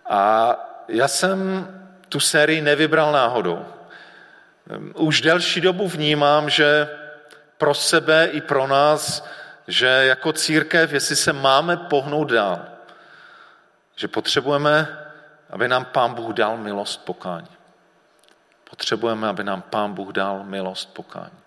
A 0.10 0.56
já 0.88 1.08
jsem 1.08 1.68
tu 2.10 2.20
sérii 2.20 2.62
nevybral 2.62 3.12
náhodou. 3.12 3.66
Už 4.94 5.22
delší 5.22 5.62
dobu 5.62 5.88
vnímám, 5.88 6.50
že 6.50 6.90
pro 7.58 7.74
sebe 7.74 8.30
i 8.32 8.42
pro 8.42 8.68
nás, 8.68 9.26
že 9.68 9.88
jako 9.88 10.34
církev, 10.34 10.94
jestli 10.94 11.16
se 11.16 11.34
máme 11.34 11.78
pohnout 11.78 12.32
dál, 12.32 12.62
že 13.96 14.08
potřebujeme, 14.08 15.00
aby 15.50 15.68
nám 15.68 15.86
Pán 15.86 16.14
Bůh 16.14 16.34
dal 16.34 16.58
milost 16.58 17.06
pokání. 17.06 17.48
Potřebujeme, 18.70 19.28
aby 19.28 19.44
nám 19.44 19.62
Pán 19.62 19.94
Bůh 19.94 20.10
dal 20.10 20.44
milost 20.44 20.94
pokání. 20.94 21.38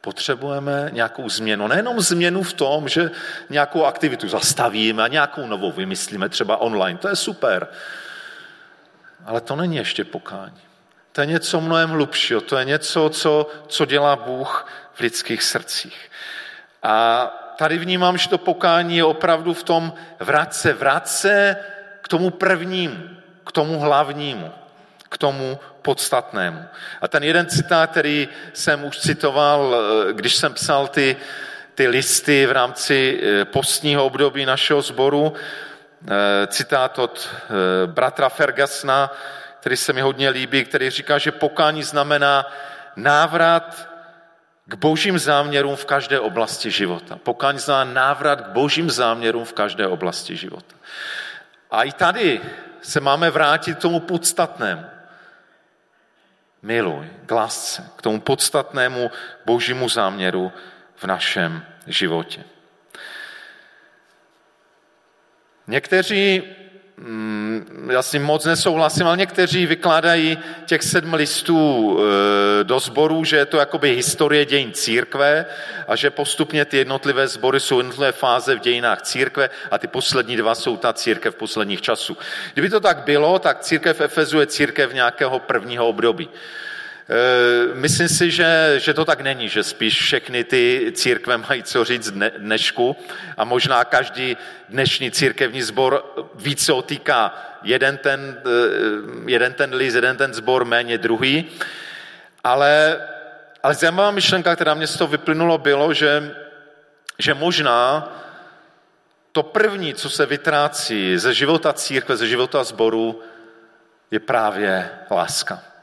Potřebujeme 0.00 0.88
nějakou 0.92 1.28
změnu. 1.28 1.66
Nejenom 1.66 2.00
změnu 2.00 2.42
v 2.42 2.52
tom, 2.52 2.88
že 2.88 3.10
nějakou 3.50 3.84
aktivitu 3.84 4.28
zastavíme 4.28 5.02
a 5.02 5.08
nějakou 5.08 5.46
novou 5.46 5.72
vymyslíme, 5.72 6.28
třeba 6.28 6.56
online. 6.56 6.98
To 6.98 7.08
je 7.08 7.16
super. 7.16 7.68
Ale 9.24 9.40
to 9.40 9.56
není 9.56 9.76
ještě 9.76 10.04
pokání. 10.04 10.60
To 11.12 11.20
je 11.20 11.26
něco 11.26 11.60
mnohem 11.60 11.90
hlubšího. 11.90 12.40
To 12.40 12.56
je 12.56 12.64
něco, 12.64 13.08
co, 13.08 13.50
co 13.68 13.84
dělá 13.84 14.16
Bůh 14.16 14.66
v 14.92 15.00
lidských 15.00 15.42
srdcích. 15.42 16.10
A 16.82 17.30
tady 17.56 17.78
vnímám, 17.78 18.18
že 18.18 18.28
to 18.28 18.38
pokání 18.38 18.96
je 18.96 19.04
opravdu 19.04 19.54
v 19.54 19.62
tom 19.62 19.92
vratce, 20.20 20.72
vratce 20.72 21.56
k 22.00 22.08
tomu 22.08 22.30
prvnímu, 22.30 22.96
k 23.46 23.52
tomu 23.52 23.78
hlavnímu, 23.78 24.52
k 25.08 25.18
tomu 25.18 25.58
podstatnému. 25.82 26.64
A 27.00 27.08
ten 27.08 27.22
jeden 27.22 27.46
citát, 27.46 27.90
který 27.90 28.28
jsem 28.52 28.84
už 28.84 28.98
citoval, 28.98 29.76
eh, 29.76 30.12
když 30.12 30.34
jsem 30.34 30.54
psal 30.54 30.88
ty, 30.88 31.16
ty 31.74 31.88
listy 31.88 32.46
v 32.46 32.52
rámci 32.52 33.20
eh, 33.22 33.44
postního 33.44 34.04
období 34.04 34.46
našeho 34.46 34.82
sboru, 34.82 35.32
eh, 35.32 36.46
citát 36.46 36.98
od 36.98 37.28
bratra 37.86 38.28
Fergasna, 38.28 39.12
který 39.60 39.76
se 39.76 39.92
mi 39.92 40.00
hodně 40.00 40.30
líbí, 40.30 40.64
který 40.64 40.90
říká, 40.90 41.18
že 41.18 41.32
pokání 41.32 41.82
znamená 41.82 42.46
návrat 42.96 43.93
k 44.66 44.74
božím 44.74 45.18
záměrům 45.18 45.76
v 45.76 45.84
každé 45.84 46.20
oblasti 46.20 46.70
života. 46.70 47.16
Pokání 47.16 47.58
znamená 47.58 47.94
návrat 47.94 48.40
k 48.40 48.48
božím 48.48 48.90
záměrům 48.90 49.44
v 49.44 49.52
každé 49.52 49.86
oblasti 49.86 50.36
života. 50.36 50.76
A 51.70 51.82
i 51.82 51.92
tady 51.92 52.40
se 52.82 53.00
máme 53.00 53.30
vrátit 53.30 53.78
k 53.78 53.80
tomu 53.80 54.00
podstatnému. 54.00 54.84
Miluj, 56.62 57.10
k 57.26 57.30
lásce, 57.30 57.90
k 57.96 58.02
tomu 58.02 58.20
podstatnému 58.20 59.10
božímu 59.44 59.88
záměru 59.88 60.52
v 60.96 61.04
našem 61.04 61.64
životě. 61.86 62.44
Někteří 65.66 66.42
já 67.92 68.02
s 68.02 68.10
tím 68.10 68.22
moc 68.22 68.44
nesouhlasím, 68.44 69.06
ale 69.06 69.16
někteří 69.16 69.66
vykládají 69.66 70.38
těch 70.66 70.82
sedm 70.82 71.14
listů 71.14 71.98
e, 72.60 72.64
do 72.64 72.80
sboru, 72.80 73.24
že 73.24 73.36
je 73.36 73.46
to 73.46 73.56
jakoby 73.56 73.94
historie 73.94 74.44
dějin 74.44 74.72
církve 74.72 75.46
a 75.88 75.96
že 75.96 76.10
postupně 76.10 76.64
ty 76.64 76.76
jednotlivé 76.76 77.28
sbory 77.28 77.60
jsou 77.60 77.78
jednotlivé 77.78 78.12
fáze 78.12 78.54
v 78.54 78.60
dějinách 78.60 79.02
církve 79.02 79.50
a 79.70 79.78
ty 79.78 79.86
poslední 79.86 80.36
dva 80.36 80.54
jsou 80.54 80.76
ta 80.76 80.92
církev 80.92 81.34
posledních 81.34 81.82
časů. 81.82 82.16
Kdyby 82.52 82.70
to 82.70 82.80
tak 82.80 82.98
bylo, 83.04 83.38
tak 83.38 83.60
církev 83.60 84.00
Efezu 84.00 84.40
je 84.40 84.46
církev 84.46 84.92
nějakého 84.92 85.38
prvního 85.38 85.88
období. 85.88 86.28
Eh, 87.08 87.74
myslím 87.74 88.08
si, 88.08 88.30
že, 88.30 88.74
že 88.78 88.94
to 88.94 89.04
tak 89.04 89.20
není, 89.20 89.48
že 89.48 89.62
spíš 89.62 90.00
všechny 90.00 90.44
ty 90.44 90.92
církve 90.94 91.36
mají 91.36 91.62
co 91.62 91.84
říct 91.84 92.10
dnešku 92.38 92.96
a 93.36 93.44
možná 93.44 93.84
každý 93.84 94.36
dnešní 94.68 95.10
církevní 95.10 95.62
sbor 95.62 96.04
více 96.34 96.72
otýká 96.72 97.34
jeden 97.62 97.98
ten, 97.98 98.40
eh, 98.46 99.30
jeden 99.30 99.52
ten 99.52 99.74
list, 99.74 99.94
jeden 99.94 100.16
ten 100.16 100.34
sbor, 100.34 100.64
méně 100.64 100.98
druhý. 100.98 101.44
Ale, 102.44 103.00
ale 103.62 103.74
zajímavá 103.74 104.10
myšlenka, 104.10 104.54
která 104.54 104.74
mě 104.74 104.86
z 104.86 104.96
toho 104.96 105.08
vyplynulo, 105.08 105.58
bylo, 105.58 105.94
že, 105.94 106.34
že 107.18 107.34
možná 107.34 108.12
to 109.32 109.42
první, 109.42 109.94
co 109.94 110.10
se 110.10 110.26
vytrácí 110.26 111.18
ze 111.18 111.34
života 111.34 111.72
církve, 111.72 112.16
ze 112.16 112.26
života 112.26 112.64
sboru, 112.64 113.20
je 114.10 114.20
právě 114.20 114.90
láska. 115.10 115.73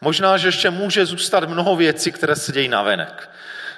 Možná, 0.00 0.36
že 0.36 0.48
ještě 0.48 0.70
může 0.70 1.06
zůstat 1.06 1.44
mnoho 1.44 1.76
věcí, 1.76 2.12
které 2.12 2.36
se 2.36 2.52
dějí 2.52 2.68
na 2.68 2.82
venek. 2.82 3.30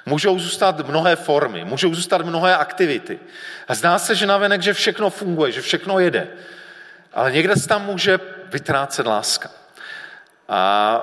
Můžou 0.05 0.39
zůstat 0.39 0.87
mnohé 0.87 1.15
formy, 1.15 1.65
můžou 1.65 1.95
zůstat 1.95 2.21
mnohé 2.21 2.57
aktivity. 2.57 3.19
A 3.67 3.75
zdá 3.75 3.99
se, 3.99 4.15
že 4.15 4.25
na 4.25 4.37
venek, 4.37 4.61
že 4.61 4.73
všechno 4.73 5.09
funguje, 5.09 5.51
že 5.51 5.61
všechno 5.61 5.99
jede. 5.99 6.27
Ale 7.13 7.31
někde 7.31 7.55
se 7.55 7.67
tam 7.67 7.85
může 7.85 8.19
vytrácet 8.45 9.05
láska. 9.05 9.49
A, 10.49 10.95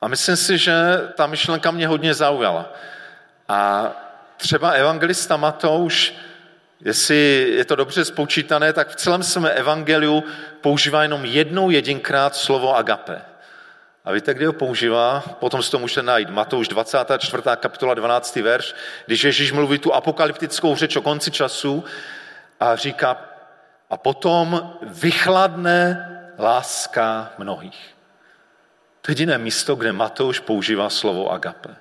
a 0.00 0.08
myslím 0.08 0.36
si, 0.36 0.58
že 0.58 0.74
ta 1.14 1.26
myšlenka 1.26 1.70
mě 1.70 1.88
hodně 1.88 2.14
zaujala. 2.14 2.72
A 3.48 3.90
třeba 4.36 4.70
evangelista 4.70 5.36
Matouš, 5.36 6.14
jestli 6.80 7.52
je 7.56 7.64
to 7.64 7.76
dobře 7.76 8.04
spočítané, 8.04 8.72
tak 8.72 8.88
v 8.88 8.96
celém 8.96 9.22
svém 9.22 9.46
evangeliu 9.54 10.24
používá 10.60 11.02
jenom 11.02 11.24
jednou 11.24 11.70
jedinkrát 11.70 12.36
slovo 12.36 12.76
agape. 12.76 13.29
A 14.10 14.12
víte, 14.12 14.34
kdy 14.34 14.46
ho 14.46 14.52
používá? 14.52 15.20
Potom 15.38 15.62
si 15.62 15.70
to 15.70 15.78
můžete 15.78 16.02
najít. 16.02 16.30
Matouš 16.30 16.68
24. 16.68 17.42
kapitola 17.56 17.94
12. 17.94 18.36
verš, 18.36 18.74
když 19.06 19.24
Ježíš 19.24 19.52
mluví 19.52 19.78
tu 19.78 19.94
apokalyptickou 19.94 20.76
řeč 20.76 20.96
o 20.96 21.02
konci 21.02 21.30
času 21.30 21.84
a 22.60 22.76
říká, 22.76 23.16
a 23.90 23.96
potom 23.96 24.78
vychladne 24.82 26.08
láska 26.38 27.32
mnohých. 27.38 27.96
To 29.00 29.10
je 29.10 29.12
jediné 29.12 29.38
místo, 29.38 29.76
kde 29.76 29.92
Matouš 29.92 30.40
používá 30.40 30.90
slovo 30.90 31.32
agape. 31.32 31.76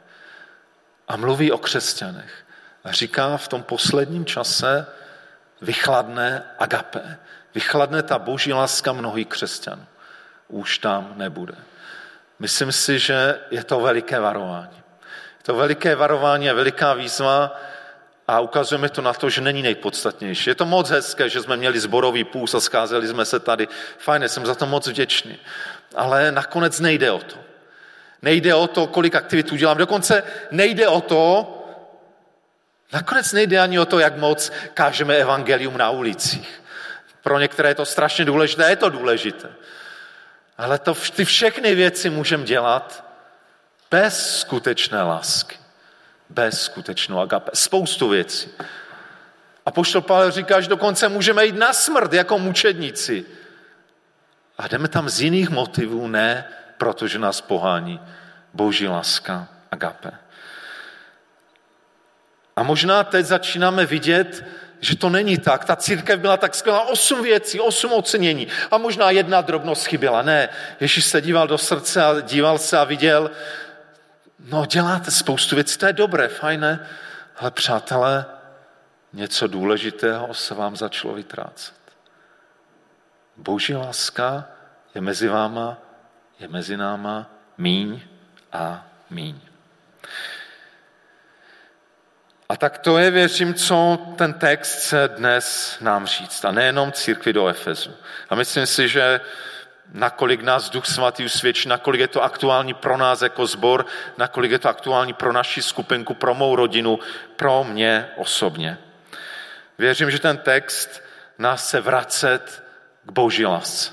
A 1.07 1.17
mluví 1.17 1.51
o 1.51 1.57
křesťanech. 1.57 2.45
A 2.83 2.91
říká, 2.91 3.37
v 3.37 3.47
tom 3.47 3.63
posledním 3.63 4.25
čase 4.25 4.85
vychladne 5.61 6.43
agape. 6.59 7.17
Vychladne 7.55 8.03
ta 8.03 8.19
boží 8.19 8.53
láska 8.53 8.93
mnohých 8.93 9.27
křesťanů. 9.27 9.85
Už 10.47 10.77
tam 10.77 11.13
nebude. 11.15 11.55
Myslím 12.39 12.71
si, 12.71 12.99
že 12.99 13.39
je 13.51 13.63
to 13.63 13.79
veliké 13.79 14.19
varování. 14.19 14.77
Je 15.37 15.43
to 15.43 15.55
veliké 15.55 15.95
varování 15.95 16.49
a 16.49 16.53
veliká 16.53 16.93
výzva 16.93 17.59
a 18.27 18.39
ukazujeme 18.39 18.89
to 18.89 19.01
na 19.01 19.13
to, 19.13 19.29
že 19.29 19.41
není 19.41 19.61
nejpodstatnější. 19.61 20.49
Je 20.49 20.55
to 20.55 20.65
moc 20.65 20.89
hezké, 20.89 21.29
že 21.29 21.41
jsme 21.41 21.57
měli 21.57 21.79
zborový 21.79 22.23
půs 22.23 22.53
a 22.53 22.59
skázeli 22.59 23.07
jsme 23.07 23.25
se 23.25 23.39
tady. 23.39 23.67
Fajn, 23.97 24.29
jsem 24.29 24.45
za 24.45 24.55
to 24.55 24.65
moc 24.65 24.87
vděčný. 24.87 25.39
Ale 25.95 26.31
nakonec 26.31 26.79
nejde 26.79 27.11
o 27.11 27.19
to. 27.19 27.35
Nejde 28.21 28.55
o 28.55 28.67
to, 28.67 28.87
kolik 28.87 29.15
aktivit 29.15 29.51
udělám. 29.51 29.77
Dokonce 29.77 30.23
nejde 30.51 30.87
o 30.87 31.01
to, 31.01 31.55
nakonec 32.93 33.33
nejde 33.33 33.59
ani 33.59 33.79
o 33.79 33.85
to, 33.85 33.99
jak 33.99 34.17
moc 34.17 34.51
kážeme 34.73 35.15
evangelium 35.15 35.77
na 35.77 35.89
ulicích. 35.89 36.61
Pro 37.23 37.39
některé 37.39 37.69
je 37.69 37.75
to 37.75 37.85
strašně 37.85 38.25
důležité, 38.25 38.69
je 38.69 38.75
to 38.75 38.89
důležité. 38.89 39.49
Ale 40.59 40.79
to, 40.79 40.93
ty 41.15 41.25
všechny 41.25 41.75
věci 41.75 42.09
můžeme 42.09 42.43
dělat 42.43 43.05
bez 43.91 44.39
skutečné 44.39 45.03
lásky. 45.03 45.57
Bez 46.29 46.61
skutečnou 46.61 47.19
agape. 47.19 47.51
Spoustu 47.53 48.09
věcí. 48.09 48.49
A 49.65 49.71
poštol 49.71 50.01
Pavel 50.01 50.31
říká, 50.31 50.61
že 50.61 50.69
dokonce 50.69 51.09
můžeme 51.09 51.45
jít 51.45 51.55
na 51.55 51.73
smrt 51.73 52.13
jako 52.13 52.39
mučedníci. 52.39 53.25
A 54.57 54.67
jdeme 54.67 54.87
tam 54.87 55.09
z 55.09 55.21
jiných 55.21 55.49
motivů, 55.49 56.07
ne 56.07 56.45
protože 56.77 57.19
nás 57.19 57.41
pohání 57.41 58.01
boží 58.53 58.87
láska, 58.87 59.47
agape. 59.71 60.11
A 62.55 62.63
možná 62.63 63.03
teď 63.03 63.25
začínáme 63.25 63.85
vidět, 63.85 64.43
že 64.79 64.97
to 64.97 65.09
není 65.09 65.37
tak. 65.37 65.65
Ta 65.65 65.75
církev 65.75 66.19
byla 66.19 66.37
tak 66.37 66.55
skvělá, 66.55 66.87
osm 66.87 67.23
věcí, 67.23 67.59
osm 67.59 67.93
ocenění 67.93 68.47
a 68.71 68.77
možná 68.77 69.11
jedna 69.11 69.41
drobnost 69.41 69.85
chyběla. 69.85 70.21
Ne, 70.21 70.49
Ježíš 70.79 71.05
se 71.05 71.21
díval 71.21 71.47
do 71.47 71.57
srdce 71.57 72.03
a 72.03 72.21
díval 72.21 72.57
se 72.57 72.77
a 72.77 72.83
viděl, 72.83 73.31
no 74.39 74.65
děláte 74.65 75.11
spoustu 75.11 75.55
věcí, 75.55 75.77
to 75.77 75.85
je 75.85 75.93
dobré, 75.93 76.27
fajné, 76.27 76.87
ale 77.37 77.51
přátelé, 77.51 78.25
něco 79.13 79.47
důležitého 79.47 80.33
se 80.33 80.55
vám 80.55 80.75
začalo 80.75 81.13
vytrácet. 81.13 81.75
boží 83.37 83.75
láska 83.75 84.47
je 84.95 85.01
mezi 85.01 85.27
váma, 85.27 85.77
je 86.39 86.47
mezi 86.47 86.77
náma 86.77 87.29
míň 87.57 88.01
a 88.51 88.87
míň. 89.09 89.39
A 92.49 92.57
tak 92.57 92.77
to 92.77 92.97
je, 92.97 93.11
věřím, 93.11 93.53
co 93.53 93.97
ten 94.15 94.33
text 94.33 94.79
se 94.79 95.07
dnes 95.07 95.77
nám 95.81 96.07
říct. 96.07 96.45
A 96.45 96.51
nejenom 96.51 96.91
církvi 96.91 97.33
do 97.33 97.47
Efezu. 97.47 97.95
A 98.29 98.35
myslím 98.35 98.65
si, 98.65 98.87
že 98.87 99.21
nakolik 99.93 100.41
nás 100.41 100.69
Duch 100.69 100.85
Svatý 100.85 101.25
usvědčí, 101.25 101.69
nakolik 101.69 102.01
je 102.01 102.07
to 102.07 102.23
aktuální 102.23 102.73
pro 102.73 102.97
nás 102.97 103.21
jako 103.21 103.47
zbor, 103.47 103.85
nakolik 104.17 104.51
je 104.51 104.59
to 104.59 104.69
aktuální 104.69 105.13
pro 105.13 105.33
naši 105.33 105.61
skupinku, 105.61 106.13
pro 106.13 106.33
mou 106.33 106.55
rodinu, 106.55 106.99
pro 107.35 107.63
mě 107.63 108.09
osobně. 108.17 108.77
Věřím, 109.77 110.11
že 110.11 110.19
ten 110.19 110.37
text 110.37 111.03
nás 111.37 111.69
se 111.69 111.81
vracet 111.81 112.63
k 113.05 113.11
boží 113.11 113.45
lásce, 113.45 113.91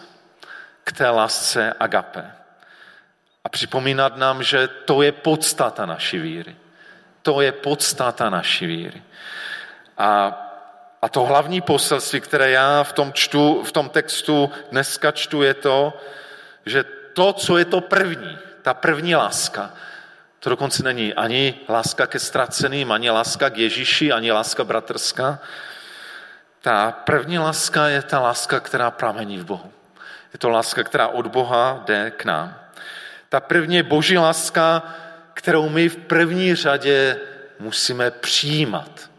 k 0.84 0.92
té 0.92 1.10
lásce 1.10 1.72
agape. 1.80 2.32
A 3.44 3.48
připomínat 3.48 4.16
nám, 4.16 4.42
že 4.42 4.68
to 4.68 5.02
je 5.02 5.12
podstata 5.12 5.86
naší 5.86 6.18
víry. 6.18 6.56
To 7.26 7.40
je 7.40 7.52
podstata 7.52 8.30
naší 8.30 8.66
víry. 8.66 9.02
A, 9.98 10.30
a 11.02 11.08
to 11.08 11.24
hlavní 11.24 11.60
poselství, 11.60 12.20
které 12.20 12.50
já 12.50 12.82
v 12.82 12.92
tom, 12.92 13.12
čtu, 13.12 13.62
v 13.66 13.72
tom 13.72 13.88
textu 13.88 14.50
dneska 14.70 15.10
čtu, 15.10 15.42
je 15.42 15.54
to, 15.54 16.00
že 16.66 16.84
to, 17.12 17.32
co 17.32 17.58
je 17.58 17.64
to 17.64 17.80
první, 17.80 18.38
ta 18.62 18.74
první 18.74 19.14
láska, 19.14 19.70
to 20.38 20.50
dokonce 20.50 20.82
není 20.82 21.14
ani 21.14 21.54
láska 21.68 22.06
ke 22.06 22.18
ztraceným, 22.18 22.92
ani 22.92 23.10
láska 23.10 23.50
k 23.50 23.58
Ježíši, 23.58 24.12
ani 24.12 24.32
láska 24.32 24.64
bratrská. 24.64 25.38
Ta 26.60 26.92
první 26.92 27.38
láska 27.38 27.88
je 27.88 28.02
ta 28.02 28.20
láska, 28.20 28.60
která 28.60 28.90
pramení 28.90 29.38
v 29.38 29.44
Bohu. 29.44 29.72
Je 30.32 30.38
to 30.38 30.48
láska, 30.48 30.84
která 30.84 31.08
od 31.08 31.26
Boha 31.26 31.82
jde 31.86 32.10
k 32.10 32.24
nám. 32.24 32.54
Ta 33.28 33.40
první 33.40 33.82
boží 33.82 34.18
láska, 34.18 34.82
kterou 35.36 35.68
my 35.68 35.88
v 35.88 35.96
první 35.96 36.54
řadě 36.54 37.20
musíme 37.58 38.10
přijímat 38.10 39.10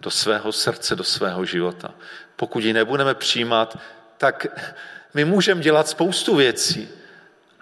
do 0.00 0.10
svého 0.10 0.52
srdce, 0.52 0.96
do 0.96 1.04
svého 1.04 1.44
života. 1.44 1.94
Pokud 2.36 2.64
ji 2.64 2.72
nebudeme 2.72 3.14
přijímat, 3.14 3.78
tak 4.18 4.46
my 5.14 5.24
můžeme 5.24 5.60
dělat 5.60 5.88
spoustu 5.88 6.36
věcí, 6.36 6.88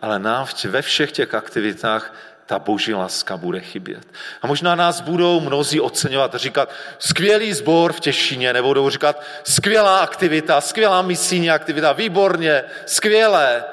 ale 0.01 0.19
nám 0.19 0.47
ve 0.65 0.83
všech 0.83 1.13
těch 1.13 1.35
aktivitách 1.35 2.15
ta 2.47 2.59
boží 2.59 2.95
láska 2.95 3.37
bude 3.37 3.61
chybět. 3.61 4.07
A 4.43 4.47
možná 4.47 4.75
nás 4.75 5.01
budou 5.01 5.41
mnozí 5.41 5.81
oceňovat 5.81 6.35
a 6.35 6.39
říkat, 6.39 6.73
skvělý 6.99 7.53
sbor 7.53 7.93
v 7.93 8.01
Těšině, 8.01 8.53
nebo 8.53 8.69
budou 8.69 8.91
říkat, 8.91 9.23
skvělá 9.45 9.99
aktivita, 9.99 10.61
skvělá 10.61 11.03
misijní 11.03 11.51
aktivita, 11.51 11.93
výborně, 11.93 12.65
skvělé. 12.87 13.65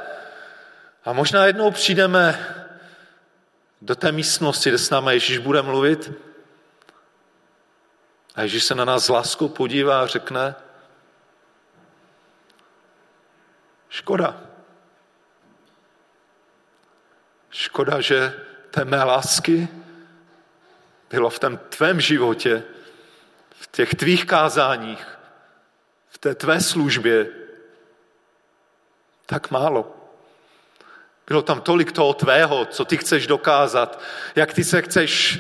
A 1.06 1.14
možná 1.14 1.46
jednou 1.46 1.72
přijdeme 1.72 2.40
do 3.82 3.96
té 3.96 4.12
místnosti, 4.12 4.70
kde 4.70 4.78
s 4.78 4.90
námi 4.90 5.14
Ježíš 5.14 5.38
bude 5.38 5.62
mluvit 5.62 6.12
a 8.36 8.42
Ježíš 8.42 8.64
se 8.64 8.76
na 8.76 8.86
nás 8.86 9.06
s 9.06 9.10
láskou 9.10 9.48
podívá 9.48 10.02
a 10.02 10.08
řekne, 10.08 10.56
škoda. 13.90 14.42
Škoda, 17.50 18.02
že 18.02 18.34
té 18.72 18.86
mé 18.86 19.04
lásky 19.04 19.68
bylo 21.10 21.30
v 21.30 21.40
tom 21.40 21.58
tvém 21.58 22.02
životě, 22.02 22.64
v 23.50 23.68
těch 23.68 23.96
tvých 23.96 24.26
kázáních, 24.26 25.20
v 26.10 26.18
té 26.18 26.36
tvé 26.36 26.62
službě 26.62 27.30
tak 29.26 29.52
málo. 29.52 30.01
Bylo 31.32 31.42
tam 31.42 31.62
tolik 31.62 31.92
toho 31.92 32.14
tvého, 32.14 32.66
co 32.66 32.86
ty 32.86 32.98
chceš 32.98 33.28
dokázat, 33.28 34.00
jak 34.36 34.54
ty 34.54 34.64
se 34.64 34.82
chceš, 34.82 35.40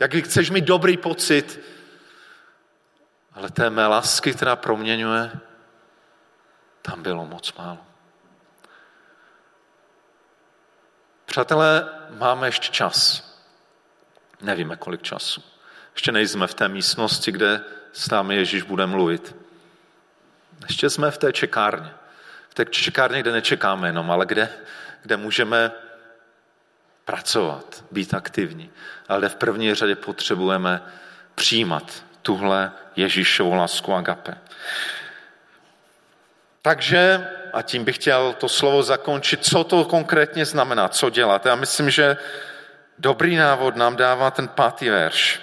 jak 0.00 0.14
chceš 0.14 0.50
mít 0.50 0.64
dobrý 0.64 0.96
pocit, 0.96 1.60
ale 3.32 3.50
té 3.50 3.70
mé 3.70 3.86
lásky, 3.86 4.32
která 4.32 4.56
proměňuje, 4.56 5.30
tam 6.82 7.02
bylo 7.02 7.26
moc 7.26 7.54
málo. 7.54 7.78
Přátelé, 11.26 11.88
máme 12.10 12.48
ještě 12.48 12.72
čas. 12.72 13.22
Nevíme, 14.40 14.76
kolik 14.76 15.02
času. 15.02 15.42
Ještě 15.94 16.12
nejsme 16.12 16.46
v 16.46 16.54
té 16.54 16.68
místnosti, 16.68 17.32
kde 17.32 17.64
s 17.92 18.10
námi 18.10 18.36
Ježíš 18.36 18.62
bude 18.62 18.86
mluvit. 18.86 19.36
Ještě 20.62 20.90
jsme 20.90 21.10
v 21.10 21.18
té 21.18 21.32
čekárně. 21.32 21.94
V 22.48 22.54
té 22.54 22.64
čekárně, 22.64 23.20
kde 23.20 23.32
nečekáme 23.32 23.88
jenom, 23.88 24.10
ale 24.10 24.26
kde, 24.26 24.48
kde 25.02 25.16
můžeme 25.16 25.72
pracovat, 27.04 27.84
být 27.90 28.14
aktivní. 28.14 28.70
Ale 29.08 29.28
v 29.28 29.34
první 29.34 29.74
řadě 29.74 29.96
potřebujeme 29.96 30.82
přijímat 31.34 32.04
tuhle 32.22 32.72
Ježíšovu 32.96 33.54
lásku 33.54 33.94
agape. 33.94 34.34
Takže, 36.62 37.28
a 37.52 37.62
tím 37.62 37.84
bych 37.84 37.94
chtěl 37.94 38.34
to 38.38 38.48
slovo 38.48 38.82
zakončit, 38.82 39.44
co 39.44 39.64
to 39.64 39.84
konkrétně 39.84 40.44
znamená, 40.44 40.88
co 40.88 41.10
dělat. 41.10 41.46
Já 41.46 41.54
myslím, 41.54 41.90
že 41.90 42.16
dobrý 42.98 43.36
návod 43.36 43.76
nám 43.76 43.96
dává 43.96 44.30
ten 44.30 44.48
pátý 44.48 44.88
verš, 44.88 45.40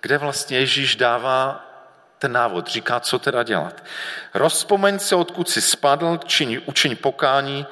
kde 0.00 0.18
vlastně 0.18 0.58
Ježíš 0.58 0.96
dává 0.96 1.66
ten 2.18 2.32
návod, 2.32 2.66
říká, 2.68 3.00
co 3.00 3.18
teda 3.18 3.42
dělat. 3.42 3.84
Rozpomeň 4.34 4.98
se, 4.98 5.14
odkud 5.16 5.48
jsi 5.48 5.60
spadl, 5.60 6.18
čiň, 6.24 6.60
učiň 6.66 6.96
pokání 6.96 7.66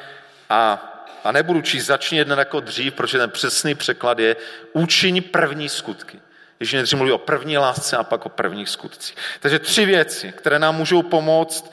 a, 0.50 0.90
a 1.24 1.32
nebudu 1.32 1.62
číst, 1.62 1.86
začni 1.86 2.18
jeden 2.18 2.38
jako 2.38 2.60
dřív, 2.60 2.94
protože 2.94 3.18
ten 3.18 3.30
přesný 3.30 3.74
překlad 3.74 4.18
je 4.18 4.36
učiň 4.72 5.22
první 5.22 5.68
skutky. 5.68 6.20
Ježíš 6.60 6.72
nejdřív 6.72 6.96
mluví 6.96 7.12
o 7.12 7.18
první 7.18 7.58
lásce 7.58 7.96
a 7.96 8.04
pak 8.04 8.26
o 8.26 8.28
prvních 8.28 8.68
skutcích. 8.68 9.16
Takže 9.40 9.58
tři 9.58 9.84
věci, 9.84 10.32
které 10.32 10.58
nám 10.58 10.76
můžou 10.76 11.02
pomoct, 11.02 11.72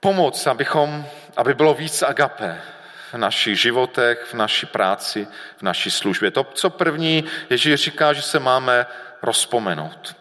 pomoct, 0.00 0.46
abychom, 0.46 1.06
aby 1.36 1.54
bylo 1.54 1.74
víc 1.74 2.02
agape 2.02 2.60
v 3.12 3.18
našich 3.18 3.60
životech, 3.60 4.26
v 4.30 4.34
naší 4.34 4.66
práci, 4.66 5.26
v 5.56 5.62
naší 5.62 5.90
službě. 5.90 6.30
To, 6.30 6.44
co 6.44 6.70
první, 6.70 7.24
Ježíš 7.50 7.74
říká, 7.74 8.12
že 8.12 8.22
se 8.22 8.38
máme 8.38 8.86
rozpomenout. 9.22 10.16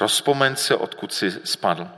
Rozpomeň 0.00 0.56
se, 0.56 0.74
odkud 0.74 1.12
jsi 1.14 1.40
spadl. 1.44 1.88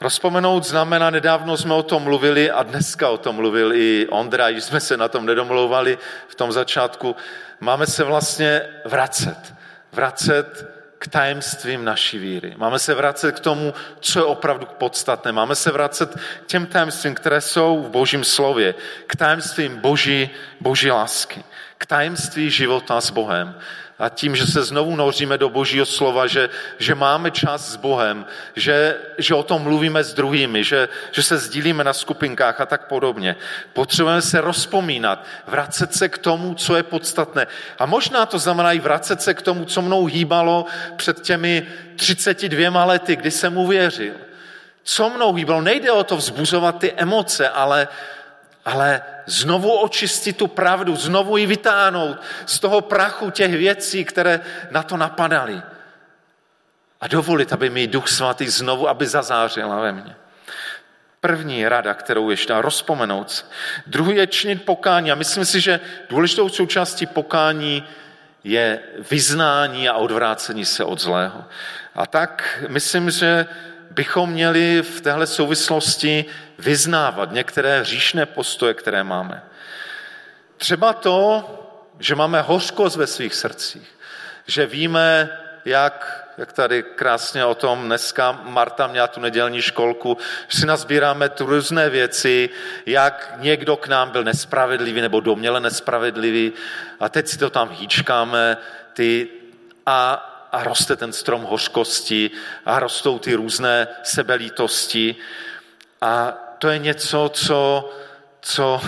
Rozpomenout 0.00 0.64
znamená, 0.64 1.10
nedávno 1.10 1.56
jsme 1.56 1.74
o 1.74 1.82
tom 1.82 2.02
mluvili 2.02 2.50
a 2.50 2.62
dneska 2.62 3.10
o 3.10 3.18
tom 3.18 3.36
mluvil 3.36 3.72
i 3.72 4.06
Ondra, 4.10 4.50
když 4.50 4.64
jsme 4.64 4.80
se 4.80 4.96
na 4.96 5.08
tom 5.08 5.26
nedomlouvali 5.26 5.98
v 6.28 6.34
tom 6.34 6.52
začátku. 6.52 7.16
Máme 7.60 7.86
se 7.86 8.04
vlastně 8.04 8.62
vracet. 8.84 9.54
Vracet 9.92 10.66
k 10.98 11.08
tajemstvím 11.08 11.84
naší 11.84 12.18
víry. 12.18 12.54
Máme 12.56 12.78
se 12.78 12.94
vracet 12.94 13.32
k 13.32 13.40
tomu, 13.40 13.74
co 14.00 14.18
je 14.18 14.24
opravdu 14.24 14.66
podstatné. 14.66 15.32
Máme 15.32 15.54
se 15.54 15.70
vracet 15.70 16.14
k 16.42 16.46
těm 16.46 16.66
tajemstvím, 16.66 17.14
které 17.14 17.40
jsou 17.40 17.82
v 17.82 17.90
božím 17.90 18.24
slově. 18.24 18.74
K 19.06 19.16
tajemstvím 19.16 19.76
boží, 19.76 20.30
boží 20.60 20.90
lásky. 20.90 21.44
K 21.78 21.86
tajemství 21.86 22.50
života 22.50 23.00
s 23.00 23.10
Bohem 23.10 23.54
a 23.98 24.08
tím, 24.08 24.36
že 24.36 24.46
se 24.46 24.62
znovu 24.62 24.96
noříme 24.96 25.38
do 25.38 25.48
božího 25.48 25.86
slova, 25.86 26.26
že, 26.26 26.50
že 26.78 26.94
máme 26.94 27.30
čas 27.30 27.72
s 27.72 27.76
Bohem, 27.76 28.26
že, 28.56 28.96
že 29.18 29.34
o 29.34 29.42
tom 29.42 29.62
mluvíme 29.62 30.04
s 30.04 30.14
druhými, 30.14 30.64
že, 30.64 30.88
že 31.12 31.22
se 31.22 31.38
sdílíme 31.38 31.84
na 31.84 31.92
skupinkách 31.92 32.60
a 32.60 32.66
tak 32.66 32.86
podobně. 32.86 33.36
Potřebujeme 33.72 34.22
se 34.22 34.40
rozpomínat, 34.40 35.24
vracet 35.46 35.94
se 35.94 36.08
k 36.08 36.18
tomu, 36.18 36.54
co 36.54 36.76
je 36.76 36.82
podstatné. 36.82 37.46
A 37.78 37.86
možná 37.86 38.26
to 38.26 38.38
znamená 38.38 38.72
i 38.72 38.78
vracet 38.78 39.22
se 39.22 39.34
k 39.34 39.42
tomu, 39.42 39.64
co 39.64 39.82
mnou 39.82 40.04
hýbalo 40.04 40.66
před 40.96 41.20
těmi 41.20 41.66
32 41.96 42.84
lety, 42.84 43.16
kdy 43.16 43.30
jsem 43.30 43.56
uvěřil. 43.56 44.14
Co 44.82 45.10
mnou 45.10 45.34
hýbalo? 45.34 45.60
Nejde 45.60 45.92
o 45.92 46.04
to 46.04 46.16
vzbuzovat 46.16 46.78
ty 46.78 46.92
emoce, 46.92 47.48
ale 47.48 47.88
ale 48.68 49.02
znovu 49.26 49.72
očistit 49.72 50.36
tu 50.36 50.46
pravdu, 50.46 50.96
znovu 50.96 51.36
ji 51.36 51.46
vytáhnout 51.46 52.20
z 52.46 52.60
toho 52.60 52.80
prachu 52.80 53.30
těch 53.30 53.56
věcí, 53.56 54.04
které 54.04 54.40
na 54.70 54.82
to 54.82 54.96
napadaly. 54.96 55.62
A 57.00 57.08
dovolit, 57.08 57.52
aby 57.52 57.70
mi 57.70 57.86
Duch 57.86 58.08
Svatý 58.08 58.48
znovu, 58.48 58.88
aby 58.88 59.06
zazářila 59.06 59.80
ve 59.80 59.92
mně. 59.92 60.16
První 61.20 61.68
rada, 61.68 61.94
kterou 61.94 62.30
ještě 62.30 62.52
dá, 62.52 62.60
rozpomenout. 62.60 63.46
Druhý 63.86 64.16
je 64.16 64.26
činit 64.26 64.64
pokání. 64.64 65.12
A 65.12 65.14
myslím 65.14 65.44
si, 65.44 65.60
že 65.60 65.80
důležitou 66.10 66.48
součástí 66.48 67.06
pokání 67.06 67.88
je 68.44 68.80
vyznání 69.10 69.88
a 69.88 69.96
odvrácení 69.96 70.64
se 70.64 70.84
od 70.84 71.00
zlého. 71.00 71.44
A 71.94 72.06
tak 72.06 72.64
myslím, 72.68 73.10
že 73.10 73.46
bychom 73.90 74.30
měli 74.30 74.82
v 74.82 75.00
téhle 75.00 75.26
souvislosti 75.26 76.24
vyznávat 76.58 77.32
některé 77.32 77.80
hříšné 77.80 78.26
postoje, 78.26 78.74
které 78.74 79.04
máme. 79.04 79.42
Třeba 80.56 80.92
to, 80.92 81.44
že 81.98 82.14
máme 82.14 82.40
hořkost 82.40 82.96
ve 82.96 83.06
svých 83.06 83.34
srdcích, 83.34 83.98
že 84.46 84.66
víme, 84.66 85.30
jak, 85.64 86.28
jak 86.38 86.52
tady 86.52 86.82
krásně 86.82 87.44
o 87.44 87.54
tom 87.54 87.84
dneska 87.84 88.40
Marta 88.42 88.86
měla 88.86 89.06
tu 89.06 89.20
nedělní 89.20 89.62
školku, 89.62 90.18
že 90.48 90.58
si 90.58 90.66
nazbíráme 90.66 91.28
tu 91.28 91.46
různé 91.46 91.90
věci, 91.90 92.50
jak 92.86 93.34
někdo 93.36 93.76
k 93.76 93.88
nám 93.88 94.10
byl 94.10 94.24
nespravedlivý 94.24 95.00
nebo 95.00 95.20
doměle 95.20 95.60
nespravedlivý 95.60 96.52
a 97.00 97.08
teď 97.08 97.28
si 97.28 97.38
to 97.38 97.50
tam 97.50 97.70
hýčkáme 97.70 98.56
ty, 98.92 99.28
a, 99.86 100.34
a 100.52 100.64
roste 100.64 100.96
ten 100.96 101.12
strom 101.12 101.42
hořkosti 101.42 102.30
a 102.66 102.78
rostou 102.78 103.18
ty 103.18 103.34
různé 103.34 103.88
sebelítosti 104.02 105.16
a 106.00 106.32
to 106.58 106.68
je 106.68 106.78
něco, 106.78 107.30
co, 107.34 107.90
co 108.40 108.80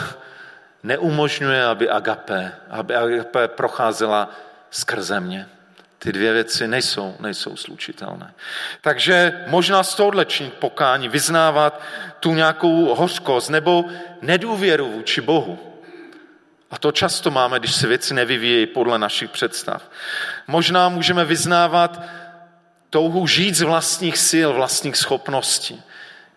neumožňuje, 0.82 1.64
aby 1.64 1.90
agape, 1.90 2.52
aby 2.70 2.94
agape 2.96 3.48
procházela 3.48 4.30
skrze 4.70 5.20
mě. 5.20 5.48
Ty 5.98 6.12
dvě 6.12 6.32
věci 6.32 6.68
nejsou, 6.68 7.16
nejsou 7.20 7.56
slučitelné. 7.56 8.34
Takže 8.80 9.44
možná 9.46 9.82
z 9.82 9.94
tohohle 9.94 10.24
činit 10.24 10.54
pokání, 10.54 11.08
vyznávat 11.08 11.80
tu 12.20 12.34
nějakou 12.34 12.94
hořkost 12.94 13.50
nebo 13.50 13.84
nedůvěru 14.22 14.92
vůči 14.92 15.20
Bohu. 15.20 15.69
A 16.70 16.78
to 16.78 16.92
často 16.92 17.30
máme, 17.30 17.58
když 17.58 17.74
se 17.74 17.86
věci 17.86 18.14
nevyvíjejí 18.14 18.66
podle 18.66 18.98
našich 18.98 19.30
představ. 19.30 19.90
Možná 20.46 20.88
můžeme 20.88 21.24
vyznávat 21.24 22.02
touhu 22.90 23.26
žít 23.26 23.54
z 23.54 23.62
vlastních 23.62 24.18
sil, 24.30 24.48
vlastních 24.52 24.96
schopností. 24.96 25.82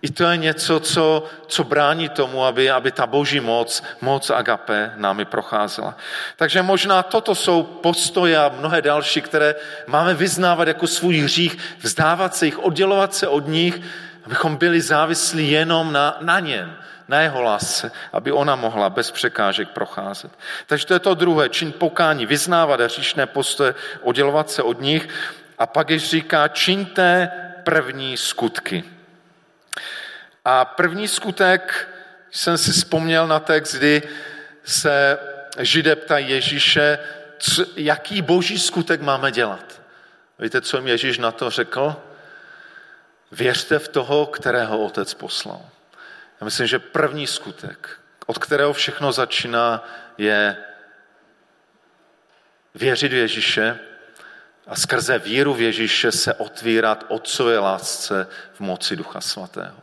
I 0.03 0.11
to 0.11 0.23
je 0.23 0.37
něco, 0.37 0.79
co, 0.79 1.23
co 1.47 1.63
brání 1.63 2.09
tomu, 2.09 2.45
aby, 2.45 2.71
aby 2.71 2.91
ta 2.91 3.07
boží 3.07 3.39
moc, 3.39 3.83
moc 4.01 4.29
agape 4.29 4.93
námi 4.95 5.25
procházela. 5.25 5.97
Takže 6.35 6.61
možná 6.61 7.03
toto 7.03 7.35
jsou 7.35 7.63
postoje 7.63 8.37
a 8.37 8.51
mnohé 8.59 8.81
další, 8.81 9.21
které 9.21 9.55
máme 9.87 10.13
vyznávat 10.13 10.67
jako 10.67 10.87
svůj 10.87 11.17
hřích, 11.17 11.57
vzdávat 11.79 12.35
se 12.35 12.45
jich, 12.45 12.59
oddělovat 12.59 13.15
se 13.15 13.27
od 13.27 13.47
nich, 13.47 13.81
abychom 14.25 14.55
byli 14.55 14.81
závislí 14.81 15.51
jenom 15.51 15.93
na, 15.93 16.17
na 16.21 16.39
něm, 16.39 16.77
na 17.07 17.21
jeho 17.21 17.41
lásce, 17.41 17.91
aby 18.13 18.31
ona 18.31 18.55
mohla 18.55 18.89
bez 18.89 19.11
překážek 19.11 19.69
procházet. 19.69 20.31
Takže 20.67 20.85
to 20.85 20.93
je 20.93 20.99
to 20.99 21.13
druhé, 21.13 21.49
čin 21.49 21.71
pokání, 21.71 22.25
vyznávat 22.25 22.81
hříšné 22.81 23.25
postoje, 23.25 23.75
oddělovat 24.01 24.51
se 24.51 24.63
od 24.63 24.81
nich 24.81 25.09
a 25.57 25.65
pak 25.65 25.89
ještě 25.89 26.17
říká, 26.17 26.47
čiňte 26.47 27.31
první 27.63 28.17
skutky. 28.17 28.83
A 30.45 30.65
první 30.65 31.07
skutek, 31.07 31.89
jsem 32.31 32.57
si 32.57 32.71
vzpomněl 32.71 33.27
na 33.27 33.39
text, 33.39 33.75
kdy 33.75 34.01
se 34.63 35.19
židé 35.59 35.95
ptají 35.95 36.29
Ježíše, 36.29 36.99
co, 37.39 37.65
jaký 37.75 38.21
boží 38.21 38.59
skutek 38.59 39.01
máme 39.01 39.31
dělat. 39.31 39.81
Víte, 40.39 40.61
co 40.61 40.77
jim 40.77 40.87
Ježíš 40.87 41.17
na 41.17 41.31
to 41.31 41.49
řekl? 41.49 41.95
Věřte 43.33 43.79
v 43.79 43.87
toho, 43.87 44.25
kterého 44.25 44.85
otec 44.85 45.13
poslal. 45.13 45.61
Já 46.41 46.45
myslím, 46.45 46.67
že 46.67 46.79
první 46.79 47.27
skutek, 47.27 47.99
od 48.25 48.37
kterého 48.37 48.73
všechno 48.73 49.11
začíná, 49.11 49.87
je 50.17 50.57
věřit 52.75 53.11
v 53.11 53.15
Ježíše 53.15 53.79
a 54.67 54.75
skrze 54.75 55.19
víru 55.19 55.53
v 55.53 55.61
Ježíše 55.61 56.11
se 56.11 56.33
otvírat 56.33 57.05
Otcové 57.07 57.59
lásce 57.59 58.27
v 58.53 58.59
moci 58.59 58.95
Ducha 58.95 59.21
Svatého 59.21 59.77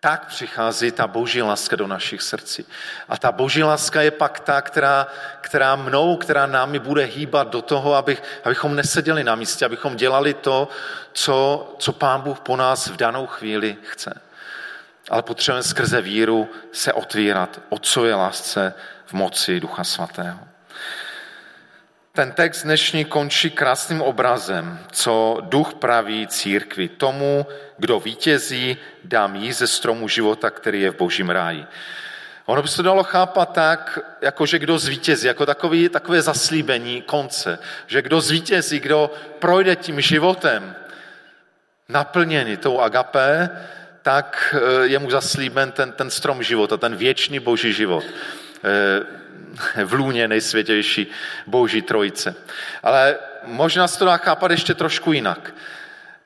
tak 0.00 0.26
přichází 0.26 0.90
ta 0.90 1.06
boží 1.06 1.42
láska 1.42 1.76
do 1.76 1.86
našich 1.86 2.22
srdcí. 2.22 2.66
A 3.08 3.16
ta 3.16 3.32
boží 3.32 3.62
láska 3.62 4.02
je 4.02 4.10
pak 4.10 4.40
ta, 4.40 4.62
která, 4.62 5.06
která 5.40 5.76
mnou, 5.76 6.16
která 6.16 6.46
námi 6.46 6.78
bude 6.78 7.04
hýbat 7.04 7.48
do 7.48 7.62
toho, 7.62 7.94
abych, 7.94 8.22
abychom 8.44 8.76
neseděli 8.76 9.24
na 9.24 9.34
místě, 9.34 9.64
abychom 9.64 9.96
dělali 9.96 10.34
to, 10.34 10.68
co, 11.12 11.68
co 11.78 11.92
Pán 11.92 12.20
Bůh 12.20 12.40
po 12.40 12.56
nás 12.56 12.86
v 12.86 12.96
danou 12.96 13.26
chvíli 13.26 13.76
chce. 13.82 14.20
Ale 15.10 15.22
potřebujeme 15.22 15.62
skrze 15.62 16.00
víru 16.00 16.48
se 16.72 16.92
otvírat 16.92 17.60
Otcově 17.68 18.14
lásce 18.14 18.74
v 19.06 19.12
moci 19.12 19.60
Ducha 19.60 19.84
Svatého. 19.84 20.38
Ten 22.18 22.32
text 22.32 22.62
dnešní 22.62 23.04
končí 23.04 23.50
krásným 23.50 24.02
obrazem, 24.02 24.78
co 24.92 25.38
duch 25.42 25.74
praví 25.74 26.26
církvi. 26.26 26.88
Tomu, 26.88 27.46
kdo 27.76 28.00
vítězí, 28.00 28.76
dám 29.04 29.36
jí 29.36 29.52
ze 29.52 29.66
stromu 29.66 30.08
života, 30.08 30.50
který 30.50 30.80
je 30.80 30.90
v 30.90 30.96
božím 30.96 31.30
ráji. 31.30 31.66
Ono 32.46 32.62
by 32.62 32.68
se 32.68 32.82
dalo 32.82 33.04
chápat 33.04 33.52
tak, 33.52 33.98
jako 34.20 34.46
že 34.46 34.58
kdo 34.58 34.78
zvítězí, 34.78 35.26
jako 35.26 35.46
takový, 35.46 35.88
takové 35.88 36.22
zaslíbení 36.22 37.02
konce, 37.02 37.58
že 37.86 38.02
kdo 38.02 38.20
zvítězí, 38.20 38.80
kdo 38.80 39.10
projde 39.38 39.76
tím 39.76 40.00
životem 40.00 40.74
naplněný 41.88 42.56
tou 42.56 42.80
agapé, 42.80 43.50
tak 44.02 44.54
eh, 44.58 44.86
je 44.86 44.98
mu 44.98 45.10
zaslíben 45.10 45.72
ten, 45.72 45.92
ten 45.92 46.10
strom 46.10 46.42
života, 46.42 46.76
ten 46.76 46.96
věčný 46.96 47.40
boží 47.40 47.72
život 47.72 48.04
eh, 48.64 49.17
v 49.84 49.92
lůně 49.92 50.28
nejsvětější 50.28 51.06
boží 51.46 51.82
trojice. 51.82 52.34
Ale 52.82 53.16
možná 53.44 53.88
se 53.88 53.98
to 53.98 54.04
dá 54.04 54.16
chápat 54.16 54.50
ještě 54.50 54.74
trošku 54.74 55.12
jinak. 55.12 55.54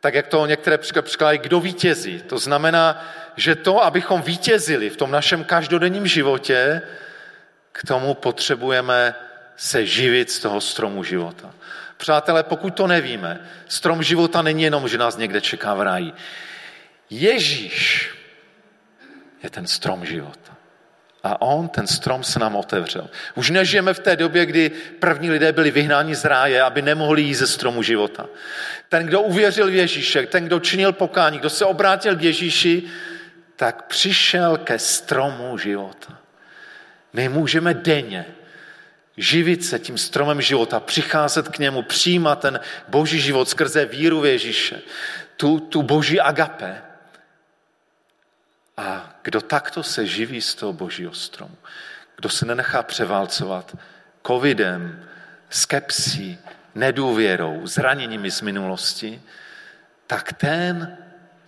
Tak 0.01 0.15
jak 0.15 0.27
to 0.27 0.47
některé 0.47 0.79
překládají, 0.79 1.39
kdo 1.39 1.61
vítězí. 1.61 2.23
To 2.23 2.39
znamená, 2.39 3.05
že 3.37 3.55
to, 3.55 3.85
abychom 3.85 4.23
vítězili 4.23 4.91
v 4.91 4.97
tom 4.97 5.11
našem 5.11 5.45
každodenním 5.45 6.07
životě, 6.07 6.83
k 7.73 7.87
tomu 7.87 8.15
potřebujeme 8.15 9.15
se 9.57 9.87
živit 9.87 10.31
z 10.31 10.39
toho 10.39 10.61
stromu 10.61 11.05
života. 11.05 11.55
Přátelé, 11.97 12.43
pokud 12.43 12.75
to 12.75 12.87
nevíme, 12.87 13.41
strom 13.69 14.03
života 14.03 14.43
není 14.43 14.63
jenom, 14.63 14.89
že 14.89 14.99
nás 14.99 15.17
někde 15.17 15.41
čeká 15.41 15.75
v 15.75 15.81
ráji. 15.81 16.13
Ježíš 17.11 18.11
je 19.43 19.51
ten 19.51 19.67
strom 19.67 20.07
života. 20.07 20.52
A 21.23 21.43
on, 21.43 21.69
ten 21.69 21.87
strom, 21.87 22.25
se 22.25 22.39
nám 22.39 22.57
otevřel. 22.57 23.11
Už 23.35 23.51
nežijeme 23.51 23.95
v 23.95 23.99
té 23.99 24.17
době, 24.17 24.47
kdy 24.47 24.71
první 24.99 25.31
lidé 25.31 25.53
byli 25.53 25.71
vyhnáni 25.71 26.15
z 26.15 26.25
ráje, 26.25 26.63
aby 26.63 26.83
nemohli 26.83 27.23
jít 27.23 27.35
ze 27.35 27.47
stromu 27.47 27.83
života. 27.83 28.27
Ten, 28.89 29.07
kdo 29.07 29.21
uvěřil 29.21 29.67
v 29.67 29.75
Ježíše, 29.75 30.27
ten, 30.27 30.45
kdo 30.45 30.61
činil 30.61 30.93
pokání, 30.93 31.39
kdo 31.39 31.51
se 31.51 31.65
obrátil 31.65 32.17
k 32.17 32.23
Ježíši, 32.23 32.83
tak 33.57 33.87
přišel 33.87 34.57
ke 34.57 34.79
stromu 34.79 35.59
života. 35.59 36.19
My 37.13 37.29
můžeme 37.29 37.75
denně 37.75 38.27
živit 39.17 39.65
se 39.65 39.79
tím 39.79 39.99
stromem 39.99 40.41
života, 40.41 40.81
přicházet 40.81 41.49
k 41.49 41.59
němu, 41.59 41.83
přijímat 41.83 42.41
ten 42.41 42.61
boží 42.89 43.21
život 43.21 43.49
skrze 43.49 43.85
víru 43.85 44.21
v 44.21 44.27
Ježíše, 44.27 44.81
tu, 45.37 45.61
tu 45.61 45.83
boží 45.83 46.21
agape, 46.21 46.83
a 48.83 49.15
kdo 49.23 49.41
takto 49.41 49.83
se 49.83 50.07
živí 50.07 50.41
z 50.43 50.55
toho 50.55 50.73
božího 50.73 51.15
stromu, 51.15 51.57
kdo 52.17 52.29
se 52.29 52.47
nenechá 52.47 52.83
převálcovat 52.83 53.77
covidem, 54.27 55.05
skepsí, 55.51 56.39
nedůvěrou, 56.75 57.67
zraněními 57.67 58.31
z 58.31 58.41
minulosti, 58.41 59.23
tak 60.07 60.33
ten 60.33 60.99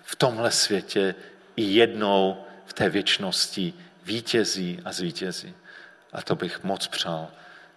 v 0.02 0.16
tomhle 0.16 0.50
světě 0.50 1.14
i 1.56 1.62
jednou 1.62 2.44
v 2.66 2.72
té 2.72 2.88
věčnosti 2.88 3.74
vítězí 4.04 4.80
a 4.84 4.92
zvítězí. 4.92 5.54
A 6.12 6.22
to 6.22 6.36
bych 6.36 6.64
moc 6.64 6.86
přál 6.86 7.28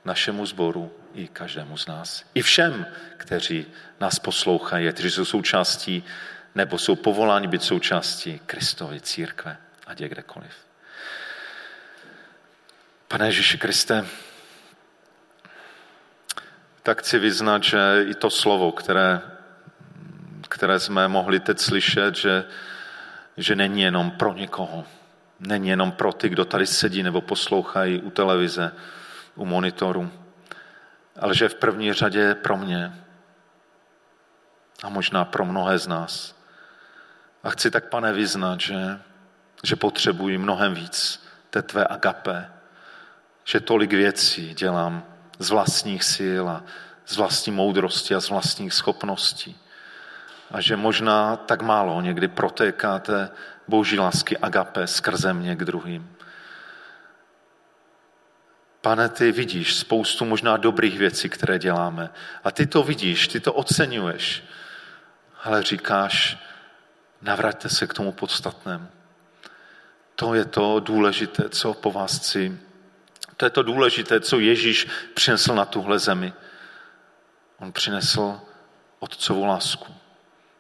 našemu 0.06 0.46
sboru 0.46 0.92
i 1.14 1.28
každému 1.28 1.78
z 1.78 1.88
nás. 1.88 2.26
I 2.34 2.42
všem, 2.42 2.86
kteří 3.18 3.66
nás 4.00 4.20
poslouchají, 4.20 4.94
kteří 4.94 5.12
jsou 5.12 5.26
součástí 5.26 6.04
nebo 6.58 6.78
jsou 6.78 6.96
povoláni 6.96 7.48
být 7.48 7.64
součástí 7.64 8.42
Kristovy 8.46 9.02
církve, 9.02 9.58
ať 9.88 10.02
je 10.02 10.10
kdekoliv. 10.10 10.54
Pane 13.08 13.26
Ježíši 13.26 13.58
Kriste, 13.58 14.06
tak 16.84 17.00
chci 17.00 17.20
vyznat, 17.20 17.64
že 17.64 18.06
i 18.10 18.16
to 18.16 18.30
slovo, 18.30 18.72
které, 18.72 19.22
které 20.50 20.80
jsme 20.80 21.08
mohli 21.08 21.40
teď 21.40 21.60
slyšet, 21.60 22.16
že, 22.16 22.46
že 23.38 23.56
není 23.56 23.82
jenom 23.82 24.12
pro 24.12 24.34
někoho. 24.34 24.86
Není 25.40 25.70
jenom 25.70 25.92
pro 25.92 26.14
ty, 26.14 26.30
kdo 26.30 26.46
tady 26.46 26.68
sedí 26.68 27.04
nebo 27.04 27.22
poslouchají 27.22 28.02
u 28.02 28.10
televize, 28.10 28.74
u 29.36 29.46
monitoru, 29.46 30.12
ale 31.20 31.36
že 31.36 31.50
v 31.50 31.56
první 31.56 31.94
řadě 31.94 32.36
pro 32.36 32.58
mě 32.58 33.04
a 34.84 34.90
možná 34.90 35.26
pro 35.26 35.46
mnohé 35.46 35.78
z 35.78 35.88
nás. 35.88 36.37
A 37.44 37.50
chci 37.50 37.72
tak, 37.72 37.90
pane, 37.90 38.14
vyznat, 38.14 38.62
že, 38.62 39.00
že 39.64 39.76
potřebuji 39.76 40.38
mnohem 40.38 40.74
víc 40.74 41.24
té 41.50 41.62
tvé 41.62 41.88
agape, 41.88 42.52
že 43.44 43.60
tolik 43.60 43.94
věcí 43.94 44.54
dělám 44.54 45.04
z 45.40 45.50
vlastních 45.50 46.04
sil 46.16 46.46
a 46.50 46.64
z 47.06 47.18
vlastní 47.18 47.52
moudrosti 47.52 48.16
a 48.16 48.22
z 48.22 48.30
vlastních 48.30 48.74
schopností. 48.74 49.58
A 50.52 50.62
že 50.62 50.76
možná 50.76 51.36
tak 51.36 51.62
málo 51.62 52.02
někdy 52.02 52.28
protéká 52.28 53.00
té 53.00 53.30
boží 53.68 54.00
lásky 54.00 54.38
agape 54.38 54.88
skrze 54.88 55.34
mě 55.34 55.56
k 55.56 55.66
druhým. 55.66 56.16
Pane, 58.82 59.10
ty 59.10 59.32
vidíš 59.32 59.76
spoustu 59.76 60.26
možná 60.26 60.58
dobrých 60.58 60.98
věcí, 60.98 61.30
které 61.30 61.60
děláme. 61.60 62.10
A 62.44 62.52
ty 62.52 62.66
to 62.66 62.84
vidíš, 62.84 63.28
ty 63.28 63.40
to 63.40 63.54
oceňuješ. 63.54 64.44
Ale 65.44 65.64
říkáš, 65.64 66.38
navraťte 67.22 67.70
se 67.70 67.88
k 67.88 67.94
tomu 67.94 68.12
podstatnému. 68.12 68.88
To 70.16 70.34
je 70.34 70.46
to 70.46 70.80
důležité, 70.80 71.50
co 71.50 71.74
po 71.74 71.92
vás 71.92 72.18
chci. 72.18 72.60
To 73.38 73.46
je 73.46 73.50
to 73.50 73.64
důležité, 73.64 74.20
co 74.20 74.40
Ježíš 74.40 74.88
přinesl 75.14 75.56
na 75.56 75.66
tuhle 75.66 76.00
zemi. 76.00 76.34
On 77.60 77.72
přinesl 77.72 78.42
otcovou 79.00 79.46
lásku, 79.46 79.94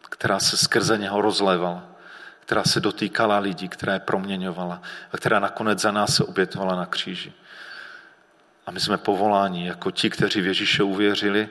která 0.09 0.39
se 0.39 0.57
skrze 0.57 0.97
něho 0.97 1.21
rozlévala, 1.21 1.83
která 2.39 2.63
se 2.63 2.79
dotýkala 2.79 3.39
lidí, 3.39 3.69
která 3.69 3.93
je 3.93 3.99
proměňovala 3.99 4.81
a 5.11 5.17
která 5.17 5.39
nakonec 5.39 5.79
za 5.79 5.91
nás 5.91 6.15
se 6.15 6.23
obětovala 6.23 6.75
na 6.75 6.85
kříži. 6.85 7.33
A 8.65 8.71
my 8.71 8.79
jsme 8.79 8.97
povoláni 8.97 9.67
jako 9.67 9.91
ti, 9.91 10.09
kteří 10.09 10.41
v 10.41 10.45
Ježíše 10.45 10.83
uvěřili, 10.83 11.49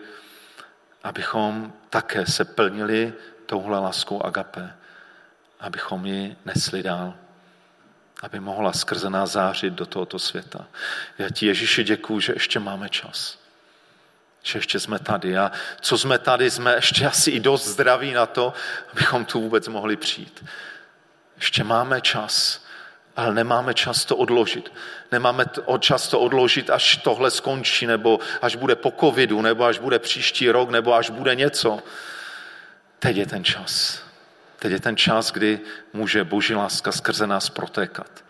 abychom 1.05 1.73
také 1.91 2.27
se 2.27 2.45
plnili 2.45 3.15
touhle 3.47 3.79
láskou 3.79 4.23
agapé, 4.23 4.75
abychom 5.61 6.07
ji 6.07 6.37
nesli 6.45 6.83
dál, 6.83 7.15
aby 8.23 8.41
mohla 8.41 8.73
skrze 8.73 9.11
nás 9.11 9.31
zářit 9.31 9.73
do 9.73 9.87
tohoto 9.87 10.19
světa. 10.19 10.67
Já 11.19 11.31
ti 11.31 11.47
Ježíši 11.47 11.85
děkuju, 11.85 12.21
že 12.21 12.33
ještě 12.33 12.59
máme 12.59 12.89
čas. 12.89 13.39
Že 14.43 14.59
ještě 14.59 14.81
jsme 14.81 14.99
tady. 14.99 15.39
A 15.39 15.53
co 15.81 15.99
jsme 15.99 16.19
tady, 16.19 16.51
jsme 16.51 16.75
ještě 16.75 17.07
asi 17.07 17.31
i 17.31 17.41
dost 17.41 17.67
zdraví 17.67 18.13
na 18.13 18.27
to, 18.27 18.53
abychom 18.93 19.25
tu 19.25 19.41
vůbec 19.41 19.69
mohli 19.69 19.97
přijít. 19.97 20.45
Ještě 21.37 21.65
máme 21.65 22.01
čas 22.01 22.67
ale 23.17 23.35
nemáme 23.35 23.75
čas 23.75 24.05
to 24.05 24.17
odložit. 24.17 24.73
Nemáme 25.13 25.45
čas 25.79 26.09
to 26.09 26.21
odložit, 26.21 26.71
až 26.71 26.97
tohle 26.97 27.31
skončí, 27.31 27.87
nebo 27.87 28.21
až 28.43 28.57
bude 28.57 28.77
po 28.77 28.93
covidu, 29.01 29.43
nebo 29.43 29.65
až 29.65 29.79
bude 29.79 29.99
příští 29.99 30.51
rok, 30.51 30.71
nebo 30.71 30.95
až 30.95 31.11
bude 31.11 31.35
něco. 31.35 31.83
Teď 32.99 33.17
je 33.17 33.27
ten 33.27 33.45
čas. 33.45 34.03
Teď 34.67 34.73
je 34.73 34.81
ten 34.81 34.97
čas, 34.97 35.33
kdy 35.33 35.61
může 35.93 36.25
Boží 36.25 36.55
láska 36.55 36.93
skrze 36.93 37.27
nás 37.27 37.51
protékat. 37.51 38.25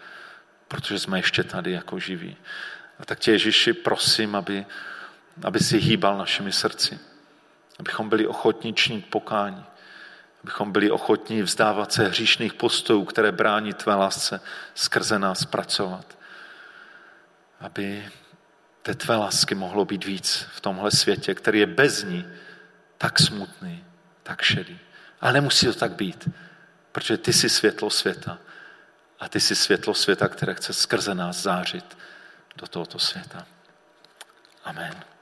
Protože 0.69 0.99
jsme 0.99 1.19
ještě 1.19 1.45
tady 1.45 1.73
jako 1.73 1.99
živí. 1.99 2.37
A 2.99 3.05
tak 3.05 3.19
tě 3.19 3.33
Ježíši 3.33 3.73
prosím, 3.73 4.37
aby, 4.37 4.67
aby 5.43 5.61
si 5.61 5.79
hýbal 5.79 6.19
našimi 6.19 6.53
srdci. 6.53 6.99
Abychom 7.79 8.09
byli 8.09 8.27
ochotní 8.27 8.75
činit 8.75 9.07
pokání 9.11 9.65
abychom 10.43 10.73
byli 10.73 10.91
ochotní 10.91 11.43
vzdávat 11.43 11.93
se 11.93 12.09
hříšných 12.09 12.55
postojů, 12.55 13.05
které 13.05 13.33
brání 13.33 13.73
tvé 13.73 13.95
lásce 13.95 14.41
skrze 14.75 15.19
nás 15.19 15.45
pracovat. 15.45 16.19
Aby 17.61 18.09
té 18.83 18.95
tvé 18.95 19.17
lásky 19.17 19.55
mohlo 19.55 19.85
být 19.85 20.05
víc 20.05 20.47
v 20.53 20.61
tomhle 20.61 20.91
světě, 20.91 21.35
který 21.35 21.59
je 21.61 21.67
bez 21.67 22.05
ní 22.05 22.27
tak 22.99 23.19
smutný, 23.19 23.85
tak 24.23 24.43
šedý. 24.43 24.86
Ale 25.21 25.33
nemusí 25.33 25.67
to 25.67 25.75
tak 25.75 25.93
být, 25.93 26.29
protože 26.93 27.19
ty 27.19 27.33
jsi 27.33 27.49
světlo 27.49 27.91
světa 27.91 28.39
a 29.21 29.29
ty 29.29 29.41
jsi 29.41 29.57
světlo 29.57 29.95
světa, 29.95 30.29
které 30.29 30.55
chce 30.55 30.73
skrze 30.73 31.15
nás 31.15 31.43
zářit 31.43 31.99
do 32.57 32.67
tohoto 32.67 32.99
světa. 32.99 33.47
Amen. 34.65 35.16